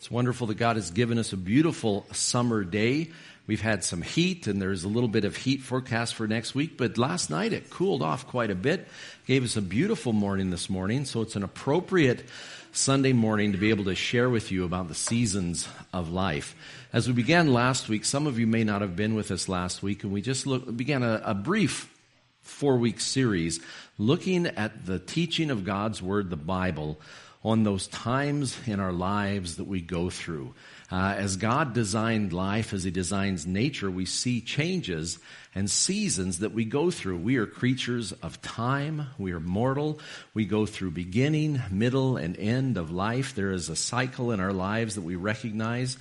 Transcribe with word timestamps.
It's 0.00 0.10
wonderful 0.10 0.46
that 0.46 0.54
God 0.54 0.76
has 0.76 0.90
given 0.90 1.18
us 1.18 1.34
a 1.34 1.36
beautiful 1.36 2.06
summer 2.12 2.64
day. 2.64 3.10
We've 3.46 3.60
had 3.60 3.84
some 3.84 4.00
heat 4.00 4.46
and 4.46 4.60
there's 4.60 4.84
a 4.84 4.88
little 4.88 5.10
bit 5.10 5.26
of 5.26 5.36
heat 5.36 5.60
forecast 5.60 6.14
for 6.14 6.26
next 6.26 6.54
week, 6.54 6.78
but 6.78 6.96
last 6.96 7.28
night 7.28 7.52
it 7.52 7.68
cooled 7.68 8.00
off 8.00 8.26
quite 8.26 8.50
a 8.50 8.54
bit. 8.54 8.88
Gave 9.26 9.44
us 9.44 9.58
a 9.58 9.62
beautiful 9.62 10.14
morning 10.14 10.48
this 10.48 10.70
morning, 10.70 11.04
so 11.04 11.20
it's 11.20 11.36
an 11.36 11.42
appropriate 11.42 12.24
Sunday 12.72 13.12
morning 13.12 13.52
to 13.52 13.58
be 13.58 13.68
able 13.68 13.84
to 13.84 13.94
share 13.94 14.30
with 14.30 14.50
you 14.50 14.64
about 14.64 14.88
the 14.88 14.94
seasons 14.94 15.68
of 15.92 16.10
life. 16.10 16.56
As 16.94 17.06
we 17.06 17.12
began 17.12 17.52
last 17.52 17.90
week, 17.90 18.06
some 18.06 18.26
of 18.26 18.38
you 18.38 18.46
may 18.46 18.64
not 18.64 18.80
have 18.80 18.96
been 18.96 19.14
with 19.14 19.30
us 19.30 19.50
last 19.50 19.82
week, 19.82 20.02
and 20.02 20.14
we 20.14 20.22
just 20.22 20.46
look, 20.46 20.74
began 20.74 21.02
a, 21.02 21.20
a 21.26 21.34
brief 21.34 21.94
four 22.40 22.78
week 22.78 23.00
series 23.00 23.60
looking 23.98 24.46
at 24.46 24.86
the 24.86 24.98
teaching 24.98 25.50
of 25.50 25.66
God's 25.66 26.00
Word, 26.00 26.30
the 26.30 26.36
Bible, 26.36 26.98
on 27.42 27.62
those 27.62 27.86
times 27.86 28.56
in 28.66 28.80
our 28.80 28.92
lives 28.92 29.56
that 29.56 29.66
we 29.66 29.80
go 29.80 30.10
through. 30.10 30.54
Uh, 30.92 31.14
as 31.16 31.36
God 31.36 31.72
designed 31.72 32.32
life, 32.32 32.74
as 32.74 32.84
He 32.84 32.90
designs 32.90 33.46
nature, 33.46 33.90
we 33.90 34.04
see 34.04 34.40
changes 34.40 35.18
and 35.54 35.70
seasons 35.70 36.40
that 36.40 36.52
we 36.52 36.64
go 36.64 36.90
through. 36.90 37.16
We 37.16 37.36
are 37.36 37.46
creatures 37.46 38.12
of 38.12 38.42
time. 38.42 39.06
We 39.16 39.32
are 39.32 39.40
mortal. 39.40 40.00
We 40.34 40.44
go 40.44 40.66
through 40.66 40.90
beginning, 40.90 41.62
middle, 41.70 42.16
and 42.16 42.36
end 42.36 42.76
of 42.76 42.90
life. 42.90 43.34
There 43.34 43.52
is 43.52 43.68
a 43.68 43.76
cycle 43.76 44.32
in 44.32 44.40
our 44.40 44.52
lives 44.52 44.96
that 44.96 45.02
we 45.02 45.16
recognize. 45.16 45.96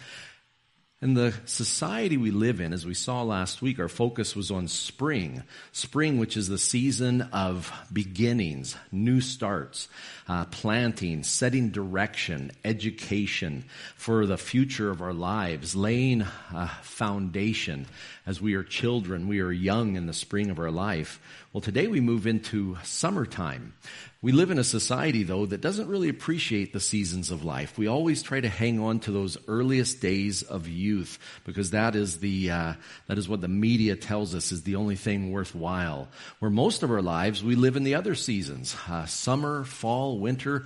In 1.02 1.14
the 1.14 1.34
society 1.46 2.18
we 2.18 2.32
live 2.32 2.60
in, 2.60 2.74
as 2.74 2.86
we 2.86 2.94
saw 2.94 3.22
last 3.24 3.62
week, 3.62 3.80
our 3.80 3.88
focus 3.88 4.36
was 4.36 4.52
on 4.52 4.68
spring. 4.68 5.44
Spring, 5.72 6.20
which 6.20 6.36
is 6.36 6.50
the 6.50 6.58
season 6.58 7.22
of 7.32 7.72
beginnings, 7.94 8.76
new 8.92 9.22
starts, 9.22 9.88
uh, 10.30 10.46
planting, 10.46 11.24
setting 11.24 11.72
direction, 11.72 12.52
education 12.64 13.66
for 13.96 14.28
the 14.28 14.38
future 14.38 14.92
of 14.92 15.02
our 15.02 15.12
lives, 15.12 15.76
laying 15.76 16.22
a 16.22 16.68
foundation 16.84 17.88
as 18.28 18.40
we 18.40 18.54
are 18.54 18.64
children, 18.64 19.28
we 19.28 19.40
are 19.40 19.52
young 19.52 19.96
in 19.96 20.06
the 20.06 20.14
spring 20.14 20.52
of 20.52 20.60
our 20.60 20.70
life. 20.70 21.20
Well, 21.52 21.62
today 21.62 21.88
we 21.88 22.00
move 22.00 22.28
into 22.28 22.78
summertime. 22.84 23.74
We 24.22 24.34
live 24.34 24.52
in 24.52 24.60
a 24.60 24.64
society, 24.64 25.24
though, 25.24 25.48
that 25.48 25.62
doesn't 25.62 25.88
really 25.88 26.10
appreciate 26.10 26.74
the 26.74 26.80
seasons 26.80 27.32
of 27.32 27.44
life. 27.44 27.78
We 27.78 27.88
always 27.88 28.22
try 28.22 28.40
to 28.40 28.50
hang 28.50 28.80
on 28.80 29.00
to 29.02 29.12
those 29.12 29.38
earliest 29.48 30.00
days 30.00 30.44
of 30.44 30.68
youth 30.68 31.18
because 31.46 31.72
that 31.72 31.96
is 31.96 32.20
the 32.20 32.52
uh, 32.52 32.74
that 33.08 33.18
is 33.18 33.30
what 33.30 33.42
the 33.42 33.48
media 33.48 33.96
tells 33.96 34.36
us 34.36 34.52
is 34.52 34.62
the 34.62 34.76
only 34.76 34.98
thing 34.98 35.32
worthwhile. 35.32 36.10
Where 36.38 36.52
most 36.52 36.84
of 36.84 36.92
our 36.92 37.02
lives, 37.02 37.44
we 37.44 37.56
live 37.56 37.78
in 37.78 37.84
the 37.84 37.96
other 37.96 38.14
seasons: 38.14 38.76
uh, 38.88 39.06
summer, 39.06 39.64
fall, 39.64 40.19
winter 40.20 40.66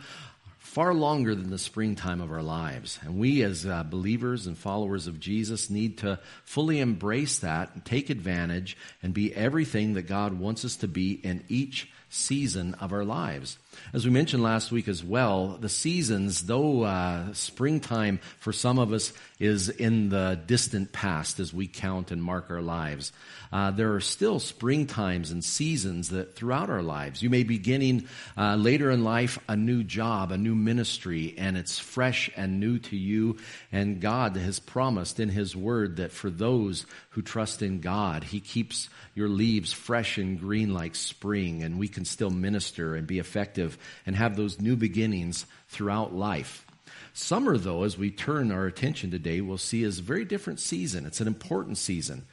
far 0.57 0.93
longer 0.93 1.35
than 1.35 1.51
the 1.51 1.57
springtime 1.57 2.19
of 2.19 2.31
our 2.31 2.41
lives. 2.41 2.97
And 3.03 3.19
we, 3.19 3.43
as 3.43 3.65
uh, 3.65 3.83
believers 3.83 4.47
and 4.47 4.57
followers 4.57 5.05
of 5.05 5.19
Jesus, 5.19 5.69
need 5.69 5.99
to 5.99 6.19
fully 6.45 6.79
embrace 6.79 7.39
that 7.39 7.75
and 7.75 7.85
take 7.85 8.09
advantage 8.09 8.75
and 9.03 9.13
be 9.13 9.35
everything 9.35 9.93
that 9.93 10.07
God 10.07 10.33
wants 10.39 10.65
us 10.65 10.77
to 10.77 10.87
be 10.87 11.11
in 11.11 11.43
each 11.47 11.91
season 12.09 12.73
of 12.75 12.91
our 12.91 13.05
lives. 13.05 13.59
As 13.93 14.05
we 14.05 14.11
mentioned 14.11 14.43
last 14.43 14.71
week 14.71 14.87
as 14.87 15.03
well, 15.03 15.57
the 15.59 15.69
seasons, 15.69 16.45
though 16.45 16.83
uh, 16.83 17.33
springtime 17.33 18.19
for 18.39 18.51
some 18.51 18.77
of 18.77 18.93
us 18.93 19.13
is 19.39 19.69
in 19.69 20.09
the 20.09 20.39
distant 20.45 20.91
past 20.91 21.39
as 21.39 21.53
we 21.53 21.67
count 21.67 22.11
and 22.11 22.21
mark 22.21 22.49
our 22.49 22.61
lives, 22.61 23.11
uh, 23.51 23.71
there 23.71 23.93
are 23.93 24.01
still 24.01 24.39
spring 24.39 24.85
times 24.85 25.31
and 25.31 25.43
seasons 25.43 26.09
that 26.09 26.35
throughout 26.35 26.69
our 26.69 26.81
lives. 26.81 27.21
You 27.21 27.29
may 27.29 27.43
be 27.43 27.53
beginning 27.63 28.09
uh, 28.35 28.55
later 28.55 28.91
in 28.91 29.03
life 29.03 29.39
a 29.47 29.55
new 29.55 29.83
job, 29.83 30.31
a 30.31 30.37
new 30.37 30.55
ministry, 30.55 31.33
and 31.37 31.55
it's 31.55 31.79
fresh 31.79 32.29
and 32.35 32.59
new 32.59 32.79
to 32.79 32.97
you. 32.97 33.37
And 33.71 34.01
God 34.01 34.35
has 34.35 34.59
promised 34.59 35.19
in 35.19 35.29
His 35.29 35.55
Word 35.55 35.97
that 35.97 36.11
for 36.11 36.29
those 36.29 36.85
who 37.11 37.21
trust 37.21 37.61
in 37.61 37.79
God, 37.79 38.25
He 38.25 38.41
keeps 38.41 38.89
your 39.15 39.29
leaves 39.29 39.71
fresh 39.71 40.17
and 40.17 40.37
green 40.39 40.73
like 40.73 40.95
spring, 40.95 41.63
and 41.63 41.79
we 41.79 41.87
can 41.87 42.03
still 42.03 42.31
minister 42.31 42.95
and 42.95 43.07
be 43.07 43.19
effective 43.19 43.62
and 44.05 44.15
have 44.15 44.35
those 44.35 44.59
new 44.59 44.75
beginnings 44.75 45.45
throughout 45.67 46.13
life. 46.13 46.65
Summer, 47.13 47.57
though, 47.57 47.83
as 47.83 47.97
we 47.97 48.09
turn 48.09 48.51
our 48.51 48.65
attention 48.65 49.11
today, 49.11 49.41
we'll 49.41 49.57
see 49.57 49.83
is 49.83 49.99
a 49.99 50.03
very 50.03 50.25
different 50.25 50.59
season. 50.59 51.05
It's 51.05 51.21
an 51.21 51.27
important 51.27 51.77
season. 51.77 52.25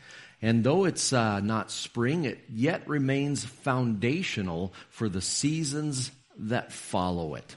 And 0.43 0.65
though 0.65 0.87
it's 0.87 1.13
uh, 1.13 1.41
not 1.41 1.71
spring, 1.71 2.25
it 2.25 2.39
yet 2.49 2.89
remains 2.89 3.45
foundational 3.45 4.73
for 4.89 5.09
the 5.09 5.21
seasons 5.21 6.11
that 6.39 6.73
follow 6.73 7.35
it. 7.35 7.57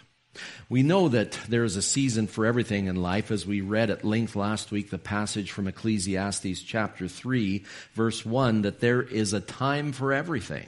We 0.67 0.83
know 0.83 1.09
that 1.09 1.37
there 1.47 1.63
is 1.63 1.75
a 1.77 1.81
season 1.81 2.27
for 2.27 2.45
everything 2.45 2.87
in 2.87 2.95
life, 2.95 3.31
as 3.31 3.45
we 3.45 3.61
read 3.61 3.89
at 3.89 4.03
length 4.03 4.35
last 4.35 4.71
week 4.71 4.89
the 4.89 4.97
passage 4.97 5.51
from 5.51 5.67
Ecclesiastes 5.67 6.61
chapter 6.61 7.07
3, 7.07 7.63
verse 7.93 8.25
1, 8.25 8.63
that 8.63 8.79
there 8.79 9.01
is 9.01 9.31
a 9.31 9.39
time 9.39 9.91
for 9.91 10.11
everything 10.11 10.67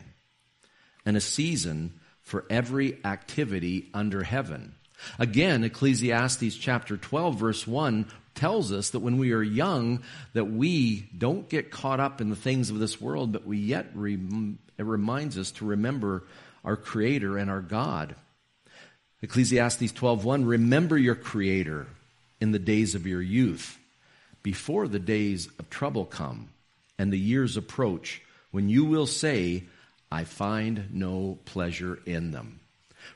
and 1.06 1.18
a 1.18 1.22
season 1.22 2.00
for 2.26 2.46
every 2.50 2.98
activity 3.06 3.90
under 3.94 4.24
heaven. 4.24 4.76
Again, 5.20 5.64
Ecclesiastes 5.64 6.56
chapter 6.56 6.98
12, 6.98 7.36
verse 7.40 7.68
1 7.68 8.08
tells 8.34 8.72
us 8.72 8.90
that 8.90 9.00
when 9.00 9.18
we 9.18 9.32
are 9.32 9.44
young, 9.44 10.02
that 10.34 10.46
we 10.46 11.08
don't 11.18 11.48
get 11.48 11.72
caught 11.72 12.00
up 12.00 12.20
in 12.20 12.30
the 12.30 12.36
things 12.36 12.70
of 12.70 12.80
this 12.80 13.00
world, 13.00 13.32
but 13.32 13.46
we 13.46 13.58
yet, 13.58 13.88
rem- 13.94 14.60
it 14.78 14.84
reminds 14.84 15.38
us 15.38 15.52
to 15.52 15.66
remember 15.66 16.24
our 16.66 16.76
Creator 16.76 17.38
and 17.38 17.50
our 17.50 17.62
God. 17.62 18.16
Ecclesiastes 19.22 19.92
12:1 19.94 20.46
Remember 20.46 20.98
your 20.98 21.16
creator 21.16 21.88
in 22.40 22.52
the 22.52 22.60
days 22.60 22.96
of 22.96 23.08
your 23.08 23.22
youth 23.22 23.78
before 24.44 24.88
the 24.88 25.00
days 25.00 25.48
of 25.58 25.70
trouble 25.70 26.06
come 26.06 26.50
and 27.00 27.12
the 27.12 27.20
years 27.20 27.58
approach 27.58 28.22
when 28.52 28.70
you 28.70 28.86
will 28.86 29.08
say 29.08 29.64
I 30.16 30.24
find 30.24 30.92
no 30.94 31.40
pleasure 31.44 32.00
in 32.06 32.32
them. 32.32 32.62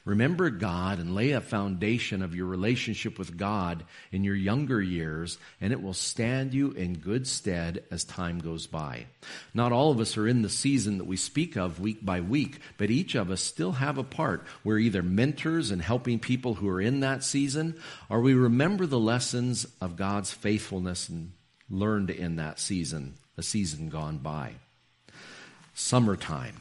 Remember 0.03 0.49
God 0.49 0.99
and 0.99 1.15
lay 1.15 1.31
a 1.31 1.39
foundation 1.39 2.21
of 2.21 2.35
your 2.35 2.45
relationship 2.45 3.17
with 3.17 3.37
God 3.37 3.85
in 4.11 4.25
your 4.25 4.35
younger 4.35 4.81
years, 4.81 5.37
and 5.61 5.71
it 5.71 5.81
will 5.81 5.93
stand 5.93 6.53
you 6.53 6.71
in 6.71 6.97
good 6.97 7.25
stead 7.25 7.85
as 7.89 8.03
time 8.03 8.39
goes 8.39 8.67
by. 8.67 9.05
Not 9.53 9.71
all 9.71 9.91
of 9.91 10.01
us 10.01 10.17
are 10.17 10.27
in 10.27 10.41
the 10.41 10.49
season 10.49 10.97
that 10.97 11.07
we 11.07 11.15
speak 11.15 11.55
of 11.55 11.79
week 11.79 12.03
by 12.05 12.19
week, 12.19 12.59
but 12.77 12.91
each 12.91 13.15
of 13.15 13.31
us 13.31 13.39
still 13.39 13.71
have 13.71 13.97
a 13.97 14.03
part. 14.03 14.45
We're 14.65 14.79
either 14.79 15.01
mentors 15.01 15.71
and 15.71 15.81
helping 15.81 16.19
people 16.19 16.55
who 16.55 16.67
are 16.67 16.81
in 16.81 16.99
that 16.99 17.23
season, 17.23 17.79
or 18.09 18.19
we 18.19 18.33
remember 18.33 18.85
the 18.85 18.99
lessons 18.99 19.65
of 19.79 19.95
God's 19.95 20.33
faithfulness 20.33 21.07
and 21.07 21.31
learned 21.69 22.09
in 22.09 22.35
that 22.35 22.59
season, 22.59 23.13
a 23.37 23.41
season 23.41 23.87
gone 23.87 24.17
by. 24.17 24.55
Summertime. 25.73 26.57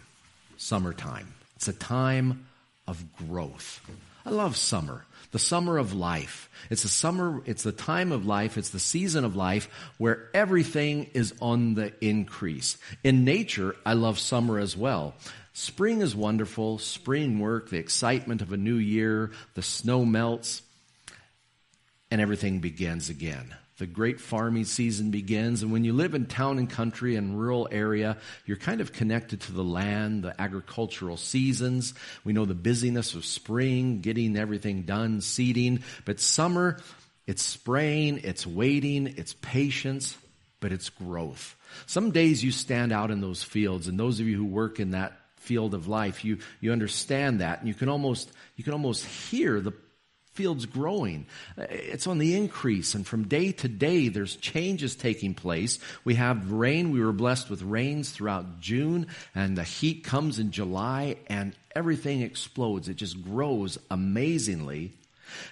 Summertime. 0.59 1.33
It's 1.57 1.69
a 1.69 1.73
time 1.73 2.47
of 2.87 3.03
growth. 3.17 3.81
I 4.27 4.31
love 4.31 4.57
summer. 4.57 5.07
The 5.31 5.39
summer 5.39 5.79
of 5.79 5.95
life. 5.95 6.51
It's 6.69 6.83
the 6.83 6.89
summer, 6.89 7.43
it's 7.47 7.63
the 7.63 7.73
time 7.73 8.13
of 8.13 8.27
life, 8.27 8.59
it's 8.59 8.71
the 8.71 8.81
season 8.81 9.25
of 9.25 9.37
life 9.37 9.69
where 9.99 10.29
everything 10.35 11.11
is 11.15 11.33
on 11.41 11.75
the 11.75 11.93
increase. 12.05 12.77
In 13.05 13.25
nature, 13.25 13.77
I 13.87 13.93
love 13.93 14.19
summer 14.19 14.59
as 14.59 14.77
well. 14.77 15.15
Spring 15.53 16.01
is 16.01 16.15
wonderful. 16.15 16.79
Spring 16.79 17.39
work, 17.39 17.71
the 17.71 17.79
excitement 17.79 18.43
of 18.43 18.53
a 18.53 18.57
new 18.57 18.77
year, 18.77 19.33
the 19.55 19.63
snow 19.63 20.05
melts, 20.05 20.63
and 22.11 22.21
everything 22.21 22.61
begins 22.61 23.11
again 23.11 23.55
the 23.79 23.87
great 23.87 24.21
farming 24.21 24.65
season 24.65 25.11
begins. 25.11 25.63
And 25.63 25.73
when 25.73 25.85
you 25.85 25.93
live 25.93 26.15
in 26.15 26.27
town 26.27 26.59
and 26.59 26.69
country 26.69 27.15
and 27.15 27.39
rural 27.39 27.69
area, 27.71 28.19
you're 28.45 28.57
kind 28.57 28.81
of 28.81 28.93
connected 28.93 29.41
to 29.43 29.53
the 29.53 29.65
land, 29.65 30.25
the 30.25 30.41
agricultural 30.41 31.17
seasons. 31.17 31.95
We 32.25 32.33
know 32.33 32.45
the 32.45 32.55
busyness 32.55 33.15
of 33.15 33.25
spring, 33.25 34.01
getting 34.01 34.37
everything 34.37 34.83
done, 34.83 35.21
seeding. 35.21 35.85
But 36.05 36.19
summer, 36.19 36.81
it's 37.27 37.43
spraying, 37.43 38.21
it's 38.25 38.47
waiting, 38.47 39.15
it's 39.17 39.35
patience, 39.35 40.17
but 40.61 40.73
it's 40.73 40.91
growth. 40.91 41.55
Some 41.87 42.11
days 42.11 42.43
you 42.43 42.51
stand 42.51 42.93
out 42.93 43.13
in 43.13 43.21
those 43.21 43.45
fields, 43.45 43.87
and 43.87 43.99
those 43.99 44.19
of 44.19 44.27
you 44.27 44.37
who 44.37 44.45
work 44.45 44.81
in 44.81 44.91
that 44.91 45.13
field 45.37 45.75
of 45.75 45.87
life, 45.87 46.25
you, 46.25 46.39
you 46.61 46.73
understand 46.73 47.41
that, 47.41 47.61
and 47.61 47.69
you 47.69 47.75
can 47.75 47.89
almost, 47.89 48.33
you 48.57 48.65
can 48.65 48.73
almost 48.73 49.05
hear 49.05 49.61
the 49.61 49.73
field's 50.39 50.67
growing. 50.67 51.27
Uh, 51.59 51.67
it's 51.69 52.07
on 52.07 52.19
the 52.19 52.37
increase. 52.37 52.95
And 52.95 53.05
from 53.05 53.27
day 53.27 53.51
to 53.51 53.67
day, 53.67 54.07
there's 54.07 54.37
changes 54.37 54.95
taking 54.95 55.35
place. 55.35 55.81
We 56.05 56.15
have 56.15 56.53
rain. 56.53 56.93
We 56.93 57.01
were 57.01 57.13
blessed 57.13 57.51
with 57.51 57.63
rains 57.63 58.13
throughout 58.13 58.61
June 58.61 59.09
and 59.35 59.59
the 59.59 59.65
heat 59.65 60.05
comes 60.05 60.39
in 60.39 60.53
July 60.53 61.17
and 61.27 61.57
everything 61.75 62.23
explodes. 62.23 62.89
It 62.89 62.95
just 62.95 63.21
grows 63.21 63.79
amazingly. 63.91 64.93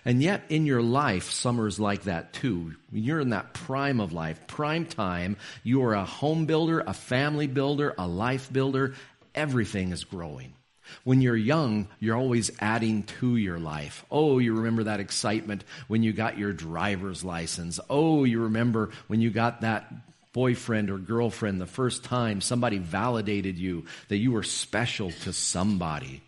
And 0.05 0.23
yet 0.23 0.45
in 0.51 0.67
your 0.67 0.83
life, 0.83 1.31
summer's 1.31 1.81
like 1.81 2.05
that 2.05 2.33
too. 2.33 2.77
You're 2.93 3.21
in 3.21 3.31
that 3.31 3.55
prime 3.55 3.99
of 3.99 4.13
life, 4.13 4.47
prime 4.47 4.87
time. 4.87 5.37
You 5.65 5.83
are 5.83 5.95
a 5.95 6.05
home 6.05 6.47
builder, 6.47 6.81
a 6.87 6.95
family 6.95 7.49
builder, 7.49 7.93
a 7.99 8.07
life 8.07 8.53
builder. 8.53 8.95
Everything 9.35 9.91
is 9.91 10.05
growing. 10.05 10.56
When 11.05 11.21
you're 11.21 11.37
young, 11.37 11.89
you're 12.01 12.17
always 12.17 12.51
adding 12.61 13.05
to 13.21 13.37
your 13.37 13.59
life. 13.59 14.05
Oh, 14.11 14.39
you 14.39 14.55
remember 14.55 14.85
that 14.85 15.01
excitement 15.01 15.65
when 15.89 16.03
you 16.03 16.13
got 16.13 16.39
your 16.39 16.53
driver's 16.53 17.25
license. 17.25 17.79
Oh, 17.91 18.25
you 18.25 18.43
remember 18.43 18.91
when 19.07 19.21
you 19.21 19.31
got 19.31 19.61
that 19.61 19.93
boyfriend 20.33 20.91
or 20.91 20.99
girlfriend 20.99 21.61
the 21.61 21.67
first 21.67 22.05
time 22.05 22.41
somebody 22.41 22.79
validated 22.79 23.59
you 23.59 23.87
that 24.09 24.19
you 24.19 24.33
were 24.33 24.43
special 24.43 25.11
to 25.11 25.33
somebody. 25.33 26.23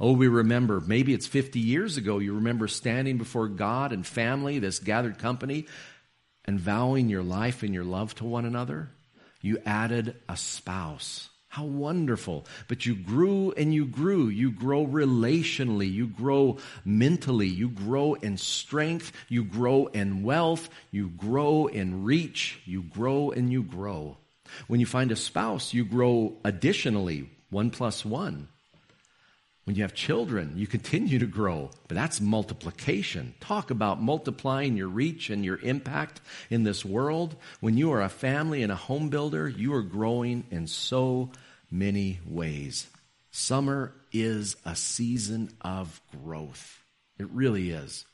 Oh, 0.00 0.12
we 0.12 0.28
remember, 0.28 0.80
maybe 0.80 1.12
it's 1.12 1.26
50 1.26 1.60
years 1.60 1.98
ago, 1.98 2.18
you 2.18 2.34
remember 2.34 2.68
standing 2.68 3.18
before 3.18 3.48
God 3.48 3.92
and 3.92 4.06
family, 4.06 4.58
this 4.58 4.78
gathered 4.78 5.18
company, 5.18 5.66
and 6.46 6.58
vowing 6.58 7.10
your 7.10 7.22
life 7.22 7.62
and 7.62 7.74
your 7.74 7.84
love 7.84 8.14
to 8.16 8.24
one 8.24 8.46
another. 8.46 8.88
You 9.42 9.58
added 9.64 10.16
a 10.28 10.36
spouse. 10.36 11.29
How 11.50 11.64
wonderful. 11.64 12.46
But 12.68 12.86
you 12.86 12.94
grew 12.94 13.50
and 13.56 13.74
you 13.74 13.84
grew. 13.84 14.28
You 14.28 14.52
grow 14.52 14.86
relationally. 14.86 15.92
You 15.92 16.06
grow 16.06 16.58
mentally. 16.84 17.48
You 17.48 17.68
grow 17.68 18.14
in 18.14 18.36
strength. 18.36 19.10
You 19.28 19.42
grow 19.42 19.86
in 19.86 20.22
wealth. 20.22 20.70
You 20.92 21.08
grow 21.08 21.66
in 21.66 22.04
reach. 22.04 22.60
You 22.66 22.84
grow 22.84 23.32
and 23.32 23.50
you 23.50 23.64
grow. 23.64 24.16
When 24.68 24.78
you 24.78 24.86
find 24.86 25.10
a 25.10 25.16
spouse, 25.16 25.74
you 25.74 25.84
grow 25.84 26.36
additionally, 26.44 27.28
one 27.50 27.70
plus 27.70 28.04
one. 28.04 28.46
When 29.64 29.76
you 29.76 29.82
have 29.82 29.94
children, 29.94 30.54
you 30.56 30.66
continue 30.66 31.18
to 31.18 31.26
grow, 31.26 31.70
but 31.86 31.94
that's 31.94 32.20
multiplication. 32.20 33.34
Talk 33.40 33.70
about 33.70 34.02
multiplying 34.02 34.76
your 34.76 34.88
reach 34.88 35.30
and 35.30 35.44
your 35.44 35.58
impact 35.58 36.20
in 36.48 36.64
this 36.64 36.84
world. 36.84 37.36
When 37.60 37.76
you 37.76 37.92
are 37.92 38.02
a 38.02 38.08
family 38.08 38.62
and 38.62 38.72
a 38.72 38.76
home 38.76 39.10
builder, 39.10 39.48
you 39.48 39.74
are 39.74 39.82
growing 39.82 40.44
in 40.50 40.66
so 40.66 41.30
many 41.70 42.20
ways. 42.26 42.88
Summer 43.30 43.92
is 44.12 44.56
a 44.64 44.74
season 44.74 45.50
of 45.60 46.00
growth. 46.24 46.82
It 47.18 47.28
really 47.30 47.70
is. 47.70 48.06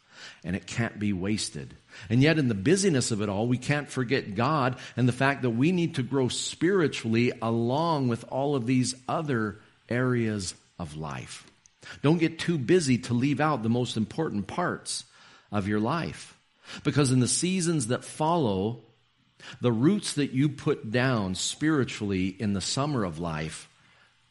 And 0.45 0.57
it 0.57 0.67
can't 0.67 0.99
be 0.99 1.13
wasted. 1.13 1.77
And 2.09 2.23
yet, 2.23 2.39
in 2.39 2.49
the 2.49 2.55
busyness 2.55 3.11
of 3.11 3.23
it 3.23 3.29
all, 3.29 3.47
we 3.47 3.59
can't 3.59 3.89
forget 3.89 4.35
God 4.35 4.77
and 4.97 5.07
the 5.07 5.13
fact 5.13 5.43
that 5.43 5.51
we 5.51 5.73
need 5.73 5.95
to 5.97 6.03
grow 6.03 6.29
spiritually 6.29 7.33
along 7.41 8.09
with 8.09 8.25
all 8.31 8.57
of 8.57 8.67
these 8.67 8.95
other 9.09 9.61
areas 9.89 10.55
of 10.79 10.97
life. 10.97 11.47
Don't 12.03 12.19
get 12.19 12.39
too 12.39 12.59
busy 12.59 12.99
to 12.99 13.15
leave 13.15 13.41
out 13.41 13.63
the 13.63 13.69
most 13.69 13.97
important 13.97 14.47
parts 14.47 15.05
of 15.53 15.69
your 15.69 15.81
life. 15.81 16.37
Because 16.85 17.13
in 17.13 17.21
the 17.21 17.29
seasons 17.29 17.89
that 17.89 18.05
follow, 18.05 18.83
the 19.61 19.73
roots 19.73 20.15
that 20.15 20.33
you 20.33 20.49
put 20.49 20.91
down 20.91 21.35
spiritually 21.35 22.29
in 22.29 22.53
the 22.53 22.61
summer 22.61 23.05
of 23.05 23.21
life, 23.21 23.69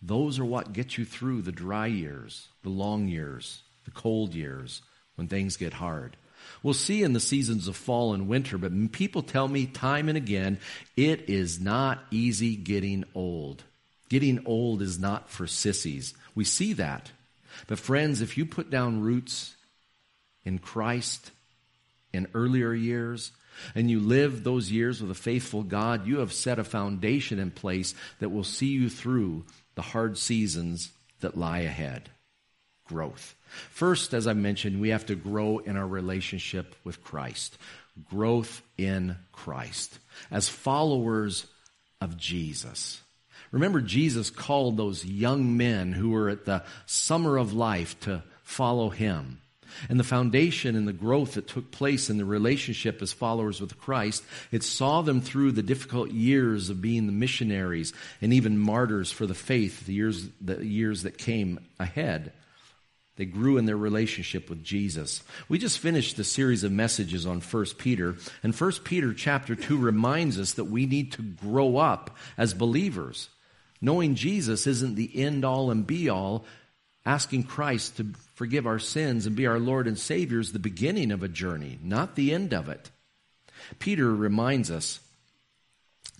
those 0.01 0.39
are 0.39 0.45
what 0.45 0.73
get 0.73 0.97
you 0.97 1.05
through 1.05 1.41
the 1.41 1.51
dry 1.51 1.87
years, 1.87 2.49
the 2.63 2.69
long 2.69 3.07
years, 3.07 3.63
the 3.85 3.91
cold 3.91 4.35
years, 4.35 4.81
when 5.15 5.27
things 5.27 5.57
get 5.57 5.73
hard. 5.73 6.17
We'll 6.61 6.73
see 6.73 7.01
in 7.01 7.13
the 7.13 7.19
seasons 7.19 7.67
of 7.67 7.75
fall 7.75 8.13
and 8.13 8.27
winter, 8.27 8.57
but 8.57 8.91
people 8.91 9.23
tell 9.23 9.47
me 9.47 9.65
time 9.65 10.09
and 10.09 10.17
again, 10.17 10.59
it 10.95 11.29
is 11.29 11.59
not 11.59 12.03
easy 12.11 12.55
getting 12.55 13.05
old. 13.15 13.63
Getting 14.09 14.45
old 14.45 14.81
is 14.81 14.99
not 14.99 15.29
for 15.29 15.47
sissies. 15.47 16.13
We 16.35 16.43
see 16.43 16.73
that. 16.73 17.11
But 17.67 17.79
friends, 17.79 18.21
if 18.21 18.37
you 18.37 18.45
put 18.45 18.69
down 18.69 19.01
roots 19.01 19.55
in 20.43 20.59
Christ 20.59 21.31
in 22.13 22.27
earlier 22.33 22.73
years, 22.73 23.31
and 23.73 23.89
you 23.89 23.99
live 23.99 24.43
those 24.43 24.71
years 24.71 25.01
with 25.01 25.11
a 25.11 25.15
faithful 25.15 25.63
God, 25.63 26.07
you 26.07 26.19
have 26.19 26.33
set 26.33 26.59
a 26.59 26.63
foundation 26.63 27.39
in 27.39 27.51
place 27.51 27.93
that 28.19 28.29
will 28.29 28.43
see 28.43 28.67
you 28.67 28.89
through 28.89 29.45
the 29.75 29.81
hard 29.81 30.17
seasons 30.17 30.91
that 31.21 31.37
lie 31.37 31.59
ahead. 31.59 32.09
Growth. 32.87 33.35
First, 33.71 34.13
as 34.13 34.27
I 34.27 34.33
mentioned, 34.33 34.79
we 34.79 34.89
have 34.89 35.05
to 35.07 35.15
grow 35.15 35.59
in 35.59 35.77
our 35.77 35.87
relationship 35.87 36.75
with 36.83 37.03
Christ. 37.03 37.57
Growth 38.09 38.61
in 38.77 39.15
Christ. 39.31 39.97
As 40.29 40.49
followers 40.49 41.47
of 42.01 42.17
Jesus. 42.17 43.01
Remember, 43.51 43.81
Jesus 43.81 44.29
called 44.29 44.77
those 44.77 45.05
young 45.05 45.57
men 45.57 45.93
who 45.93 46.11
were 46.11 46.29
at 46.29 46.45
the 46.45 46.63
summer 46.85 47.37
of 47.37 47.53
life 47.53 47.99
to 48.01 48.23
follow 48.43 48.89
him. 48.89 49.41
And 49.89 49.99
the 49.99 50.03
foundation 50.05 50.75
and 50.75 50.87
the 50.87 50.93
growth 50.93 51.33
that 51.33 51.47
took 51.47 51.71
place 51.71 52.09
in 52.09 52.17
the 52.17 52.25
relationship 52.25 53.01
as 53.01 53.11
followers 53.11 53.59
with 53.59 53.77
Christ, 53.77 54.23
it 54.51 54.63
saw 54.63 55.01
them 55.01 55.21
through 55.21 55.51
the 55.51 55.63
difficult 55.63 56.11
years 56.11 56.69
of 56.69 56.81
being 56.81 57.07
the 57.07 57.11
missionaries 57.11 57.93
and 58.21 58.33
even 58.33 58.57
martyrs 58.57 59.11
for 59.11 59.25
the 59.25 59.33
faith, 59.33 59.85
the 59.85 59.93
years, 59.93 60.27
the 60.39 60.65
years 60.65 61.03
that 61.03 61.17
came 61.17 61.59
ahead. 61.79 62.31
They 63.17 63.25
grew 63.25 63.57
in 63.57 63.65
their 63.65 63.77
relationship 63.77 64.49
with 64.49 64.63
Jesus. 64.63 65.23
We 65.47 65.57
just 65.57 65.79
finished 65.79 66.17
the 66.17 66.25
series 66.25 66.65
of 66.65 66.71
messages 66.71 67.25
on 67.25 67.39
1 67.39 67.65
Peter, 67.77 68.15
and 68.43 68.53
1 68.53 68.71
Peter 68.83 69.13
chapter 69.13 69.55
2 69.55 69.77
reminds 69.77 70.37
us 70.37 70.53
that 70.53 70.65
we 70.65 70.85
need 70.85 71.13
to 71.13 71.21
grow 71.21 71.77
up 71.77 72.17
as 72.37 72.53
believers. 72.53 73.29
Knowing 73.81 74.15
Jesus 74.15 74.67
isn't 74.67 74.95
the 74.95 75.11
end 75.15 75.45
all 75.45 75.71
and 75.71 75.85
be 75.85 76.09
all. 76.09 76.45
Asking 77.05 77.43
Christ 77.43 77.97
to 77.97 78.13
forgive 78.33 78.65
our 78.65 78.79
sins 78.79 79.25
and 79.25 79.35
be 79.35 79.45
our 79.45 79.59
Lord 79.59 79.87
and 79.87 79.97
Savior 79.97 80.39
is 80.39 80.51
the 80.51 80.59
beginning 80.59 81.11
of 81.11 81.21
a 81.21 81.27
journey, 81.27 81.77
not 81.83 82.15
the 82.15 82.33
end 82.33 82.53
of 82.53 82.67
it. 82.69 82.89
Peter 83.79 84.13
reminds 84.13 84.71
us 84.71 84.99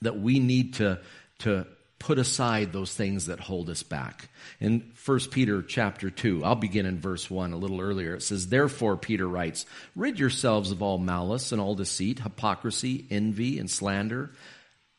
that 0.02 0.20
we 0.20 0.40
need 0.40 0.76
to, 0.76 1.00
to 1.40 1.66
put 1.98 2.20
aside 2.20 2.72
those 2.72 2.94
things 2.94 3.28
that 3.28 3.40
hold 3.40 3.70
us 3.70 3.82
back. 3.82 4.30
In 4.60 4.92
1 5.06 5.20
Peter 5.32 5.62
chapter 5.62 6.10
2, 6.10 6.44
I'll 6.44 6.56
begin 6.56 6.86
in 6.86 7.00
verse 7.00 7.30
1 7.30 7.54
a 7.54 7.58
little 7.58 7.82
earlier. 7.82 8.16
It 8.16 8.24
says, 8.24 8.48
Therefore, 8.48 8.98
Peter 8.98 9.28
writes, 9.28 9.66
Rid 9.96 10.20
yourselves 10.20 10.72
of 10.72 10.84
all 10.84 10.98
malice 10.98 11.52
and 11.52 11.60
all 11.60 11.76
deceit, 11.76 12.20
hypocrisy, 12.20 13.06
envy, 13.10 13.58
and 13.60 13.70
slander 13.70 14.32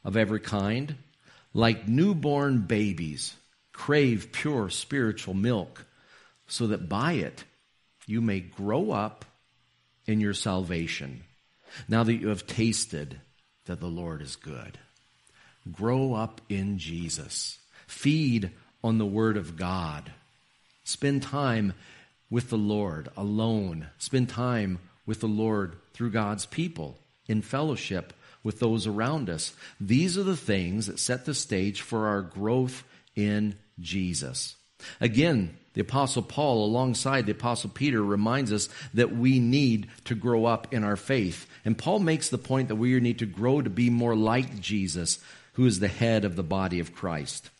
of 0.04 0.16
every 0.16 0.40
kind 0.40 0.96
like 1.56 1.88
newborn 1.88 2.58
babies, 2.58 3.34
crave 3.72 4.30
pure 4.30 4.68
spiritual 4.68 5.32
milk, 5.32 5.86
so 6.46 6.66
that 6.66 6.86
by 6.86 7.12
it 7.12 7.44
you 8.06 8.20
may 8.20 8.40
grow 8.40 8.90
up 8.90 9.24
in 10.06 10.20
your 10.20 10.34
salvation, 10.34 11.22
now 11.88 12.04
that 12.04 12.16
you 12.16 12.28
have 12.28 12.46
tasted 12.46 13.18
that 13.64 13.80
the 13.80 13.86
Lord 13.86 14.20
is 14.20 14.36
good. 14.36 14.78
Grow 15.72 16.12
up 16.12 16.42
in 16.50 16.76
Jesus. 16.78 17.58
Feed 17.86 18.50
on 18.84 18.98
the 18.98 19.06
Word 19.06 19.38
of 19.38 19.56
God. 19.56 20.12
Spend 20.84 21.22
time 21.22 21.72
with 22.28 22.50
the 22.50 22.58
Lord 22.58 23.08
alone. 23.16 23.86
Spend 23.96 24.28
time 24.28 24.78
with 25.06 25.20
the 25.20 25.26
Lord 25.26 25.76
through 25.94 26.10
God's 26.10 26.44
people 26.44 26.98
in 27.26 27.40
fellowship 27.40 28.12
with 28.46 28.60
those 28.60 28.86
around 28.86 29.28
us. 29.28 29.52
These 29.80 30.16
are 30.16 30.22
the 30.22 30.36
things 30.36 30.86
that 30.86 31.00
set 31.00 31.26
the 31.26 31.34
stage 31.34 31.80
for 31.80 32.06
our 32.06 32.22
growth 32.22 32.84
in 33.16 33.56
Jesus. 33.80 34.54
Again, 35.00 35.56
the 35.74 35.80
Apostle 35.80 36.22
Paul, 36.22 36.64
alongside 36.64 37.26
the 37.26 37.32
Apostle 37.32 37.70
Peter, 37.70 38.00
reminds 38.00 38.52
us 38.52 38.68
that 38.94 39.14
we 39.14 39.40
need 39.40 39.88
to 40.04 40.14
grow 40.14 40.44
up 40.44 40.72
in 40.72 40.84
our 40.84 40.94
faith. 40.94 41.48
And 41.64 41.76
Paul 41.76 41.98
makes 41.98 42.28
the 42.28 42.38
point 42.38 42.68
that 42.68 42.76
we 42.76 42.98
need 43.00 43.18
to 43.18 43.26
grow 43.26 43.60
to 43.60 43.68
be 43.68 43.90
more 43.90 44.14
like 44.14 44.60
Jesus, 44.60 45.18
who 45.54 45.66
is 45.66 45.80
the 45.80 45.88
head 45.88 46.24
of 46.24 46.36
the 46.36 46.44
body 46.44 46.78
of 46.78 46.94
Christ. 46.94 47.50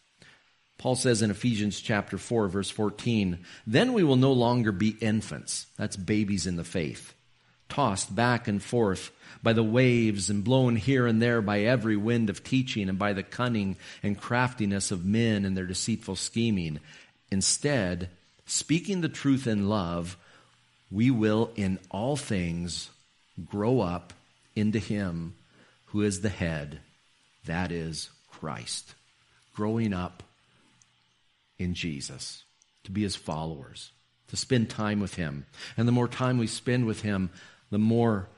Paul 0.78 0.94
says 0.94 1.20
in 1.20 1.32
Ephesians 1.32 1.80
chapter 1.80 2.16
4, 2.16 2.46
verse 2.46 2.70
14, 2.70 3.44
Then 3.66 3.92
we 3.92 4.04
will 4.04 4.16
no 4.16 4.32
longer 4.32 4.70
be 4.70 4.90
infants. 5.00 5.66
That's 5.76 5.96
babies 5.96 6.46
in 6.46 6.54
the 6.54 6.64
faith, 6.64 7.12
tossed 7.68 8.14
back 8.14 8.48
and 8.48 8.62
forth 8.62 9.10
by 9.42 9.52
the 9.52 9.62
waves 9.62 10.30
and 10.30 10.42
blown 10.42 10.76
here 10.76 11.06
and 11.06 11.20
there 11.20 11.40
by 11.40 11.60
every 11.60 11.96
wind 11.96 12.30
of 12.30 12.42
teaching 12.42 12.88
and 12.88 12.98
by 12.98 13.12
the 13.12 13.22
cunning 13.22 13.76
and 14.02 14.20
craftiness 14.20 14.90
of 14.90 15.04
men 15.04 15.44
and 15.44 15.56
their 15.56 15.66
deceitful 15.66 16.16
scheming. 16.16 16.80
Instead, 17.30 18.08
speaking 18.46 19.00
the 19.00 19.08
truth 19.08 19.46
in 19.46 19.68
love, 19.68 20.16
we 20.90 21.10
will 21.10 21.50
in 21.56 21.78
all 21.90 22.16
things 22.16 22.90
grow 23.44 23.80
up 23.80 24.12
into 24.54 24.78
Him 24.78 25.34
who 25.86 26.02
is 26.02 26.20
the 26.20 26.28
head, 26.28 26.80
that 27.44 27.70
is 27.70 28.10
Christ. 28.30 28.94
Growing 29.54 29.92
up 29.92 30.22
in 31.58 31.74
Jesus, 31.74 32.42
to 32.84 32.90
be 32.90 33.02
His 33.02 33.16
followers, 33.16 33.90
to 34.28 34.36
spend 34.36 34.68
time 34.68 35.00
with 35.00 35.14
Him. 35.14 35.46
And 35.76 35.86
the 35.86 35.92
more 35.92 36.08
time 36.08 36.38
we 36.38 36.46
spend 36.46 36.86
with 36.86 37.02
Him, 37.02 37.30
the 37.70 37.78
more 37.78 38.28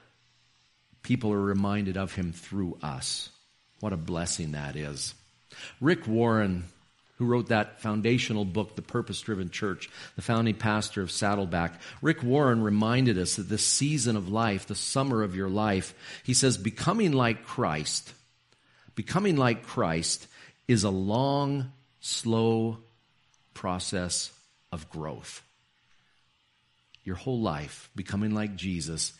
people 1.02 1.32
are 1.32 1.40
reminded 1.40 1.96
of 1.96 2.14
him 2.14 2.32
through 2.32 2.78
us. 2.82 3.30
What 3.80 3.92
a 3.92 3.96
blessing 3.96 4.52
that 4.52 4.76
is. 4.76 5.14
Rick 5.80 6.06
Warren, 6.06 6.64
who 7.16 7.26
wrote 7.26 7.48
that 7.48 7.80
foundational 7.80 8.44
book, 8.44 8.76
The 8.76 8.82
Purpose 8.82 9.20
Driven 9.20 9.50
Church, 9.50 9.88
the 10.16 10.22
founding 10.22 10.54
pastor 10.54 11.02
of 11.02 11.10
Saddleback, 11.10 11.80
Rick 12.02 12.22
Warren 12.22 12.62
reminded 12.62 13.18
us 13.18 13.36
that 13.36 13.48
this 13.48 13.64
season 13.64 14.16
of 14.16 14.28
life, 14.28 14.66
the 14.66 14.74
summer 14.74 15.22
of 15.22 15.36
your 15.36 15.48
life, 15.48 15.94
he 16.24 16.34
says, 16.34 16.58
becoming 16.58 17.12
like 17.12 17.44
Christ, 17.44 18.12
becoming 18.94 19.36
like 19.36 19.64
Christ 19.64 20.26
is 20.66 20.84
a 20.84 20.90
long, 20.90 21.72
slow 22.00 22.78
process 23.54 24.30
of 24.70 24.90
growth. 24.90 25.42
Your 27.04 27.16
whole 27.16 27.40
life, 27.40 27.90
becoming 27.96 28.34
like 28.34 28.54
Jesus, 28.54 29.12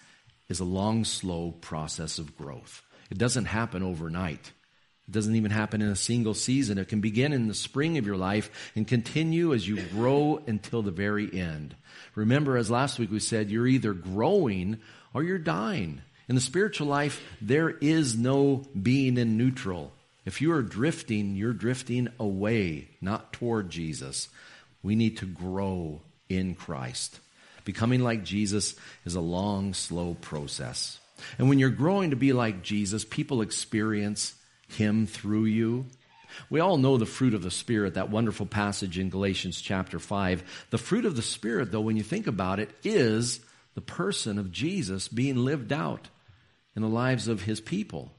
is 0.49 0.61
a 0.61 0.65
long, 0.65 1.05
slow 1.05 1.53
process 1.61 2.19
of 2.19 2.37
growth. 2.37 2.83
It 3.11 3.19
doesn't 3.19 3.47
happen 3.47 3.83
overnight. 3.83 4.53
It 5.09 5.13
doesn't 5.13 5.37
even 5.37 5.51
happen 5.51 5.81
in 5.81 5.89
a 5.89 5.97
single 5.97 6.35
season. 6.35 6.77
It 6.77 6.89
can 6.89 7.01
begin 7.01 7.33
in 7.33 7.49
the 7.49 7.55
spring 7.55 7.97
of 7.97 8.07
your 8.07 8.17
life 8.17 8.73
and 8.77 8.87
continue 8.87 9.55
as 9.55 9.67
you 9.67 9.83
grow 9.83 10.43
until 10.47 10.83
the 10.83 10.91
very 10.91 11.33
end. 11.33 11.75
Remember, 12.15 12.57
as 12.57 12.71
last 12.71 12.99
week 12.99 13.11
we 13.11 13.21
said, 13.21 13.51
you're 13.51 13.67
either 13.67 13.95
growing 13.95 14.79
or 15.15 15.23
you're 15.23 15.39
dying. 15.39 16.03
In 16.29 16.35
the 16.35 16.41
spiritual 16.43 16.87
life, 16.87 17.23
there 17.41 17.71
is 17.71 18.19
no 18.19 18.65
being 18.81 19.17
in 19.17 19.39
neutral. 19.39 19.93
If 20.27 20.43
you 20.43 20.53
are 20.53 20.63
drifting, 20.63 21.37
you're 21.37 21.55
drifting 21.55 22.09
away, 22.21 22.89
not 23.01 23.33
toward 23.33 23.71
Jesus. 23.71 24.29
We 24.83 24.95
need 24.95 25.17
to 25.19 25.27
grow 25.27 26.03
in 26.29 26.55
Christ. 26.55 27.19
Becoming 27.69 28.01
like 28.01 28.25
Jesus 28.25 28.77
is 29.05 29.15
a 29.15 29.21
long, 29.21 29.75
slow 29.75 30.15
process. 30.15 30.99
And 31.37 31.51
when 31.51 31.59
you're 31.59 31.69
growing 31.69 32.13
to 32.13 32.17
be 32.17 32.33
like 32.33 32.63
Jesus, 32.63 33.05
people 33.05 33.43
experience 33.43 34.35
him 34.69 35.07
through 35.07 35.45
you. 35.45 35.85
We 36.49 36.61
all 36.61 36.79
know 36.79 36.97
the 36.97 37.05
fruit 37.05 37.35
of 37.35 37.43
the 37.43 37.51
Spirit, 37.51 37.93
that 37.93 38.09
wonderful 38.09 38.47
passage 38.47 38.99
in 38.99 39.11
Galatians 39.11 39.61
chapter 39.61 39.99
5. 39.99 40.67
The 40.71 40.79
fruit 40.79 41.05
of 41.05 41.15
the 41.15 41.21
Spirit, 41.21 41.71
though, 41.71 41.83
when 41.83 41.99
you 41.99 42.03
think 42.03 42.27
about 42.27 42.59
it, 42.59 42.71
is 42.85 43.39
the 43.75 43.83
person 43.83 44.39
of 44.39 44.51
Jesus 44.51 45.07
being 45.07 45.37
lived 45.37 45.71
out 45.71 46.09
in 46.75 46.81
the 46.81 46.89
lives 46.89 47.29
of 47.29 47.43
his 47.43 47.61
people. 47.61 48.11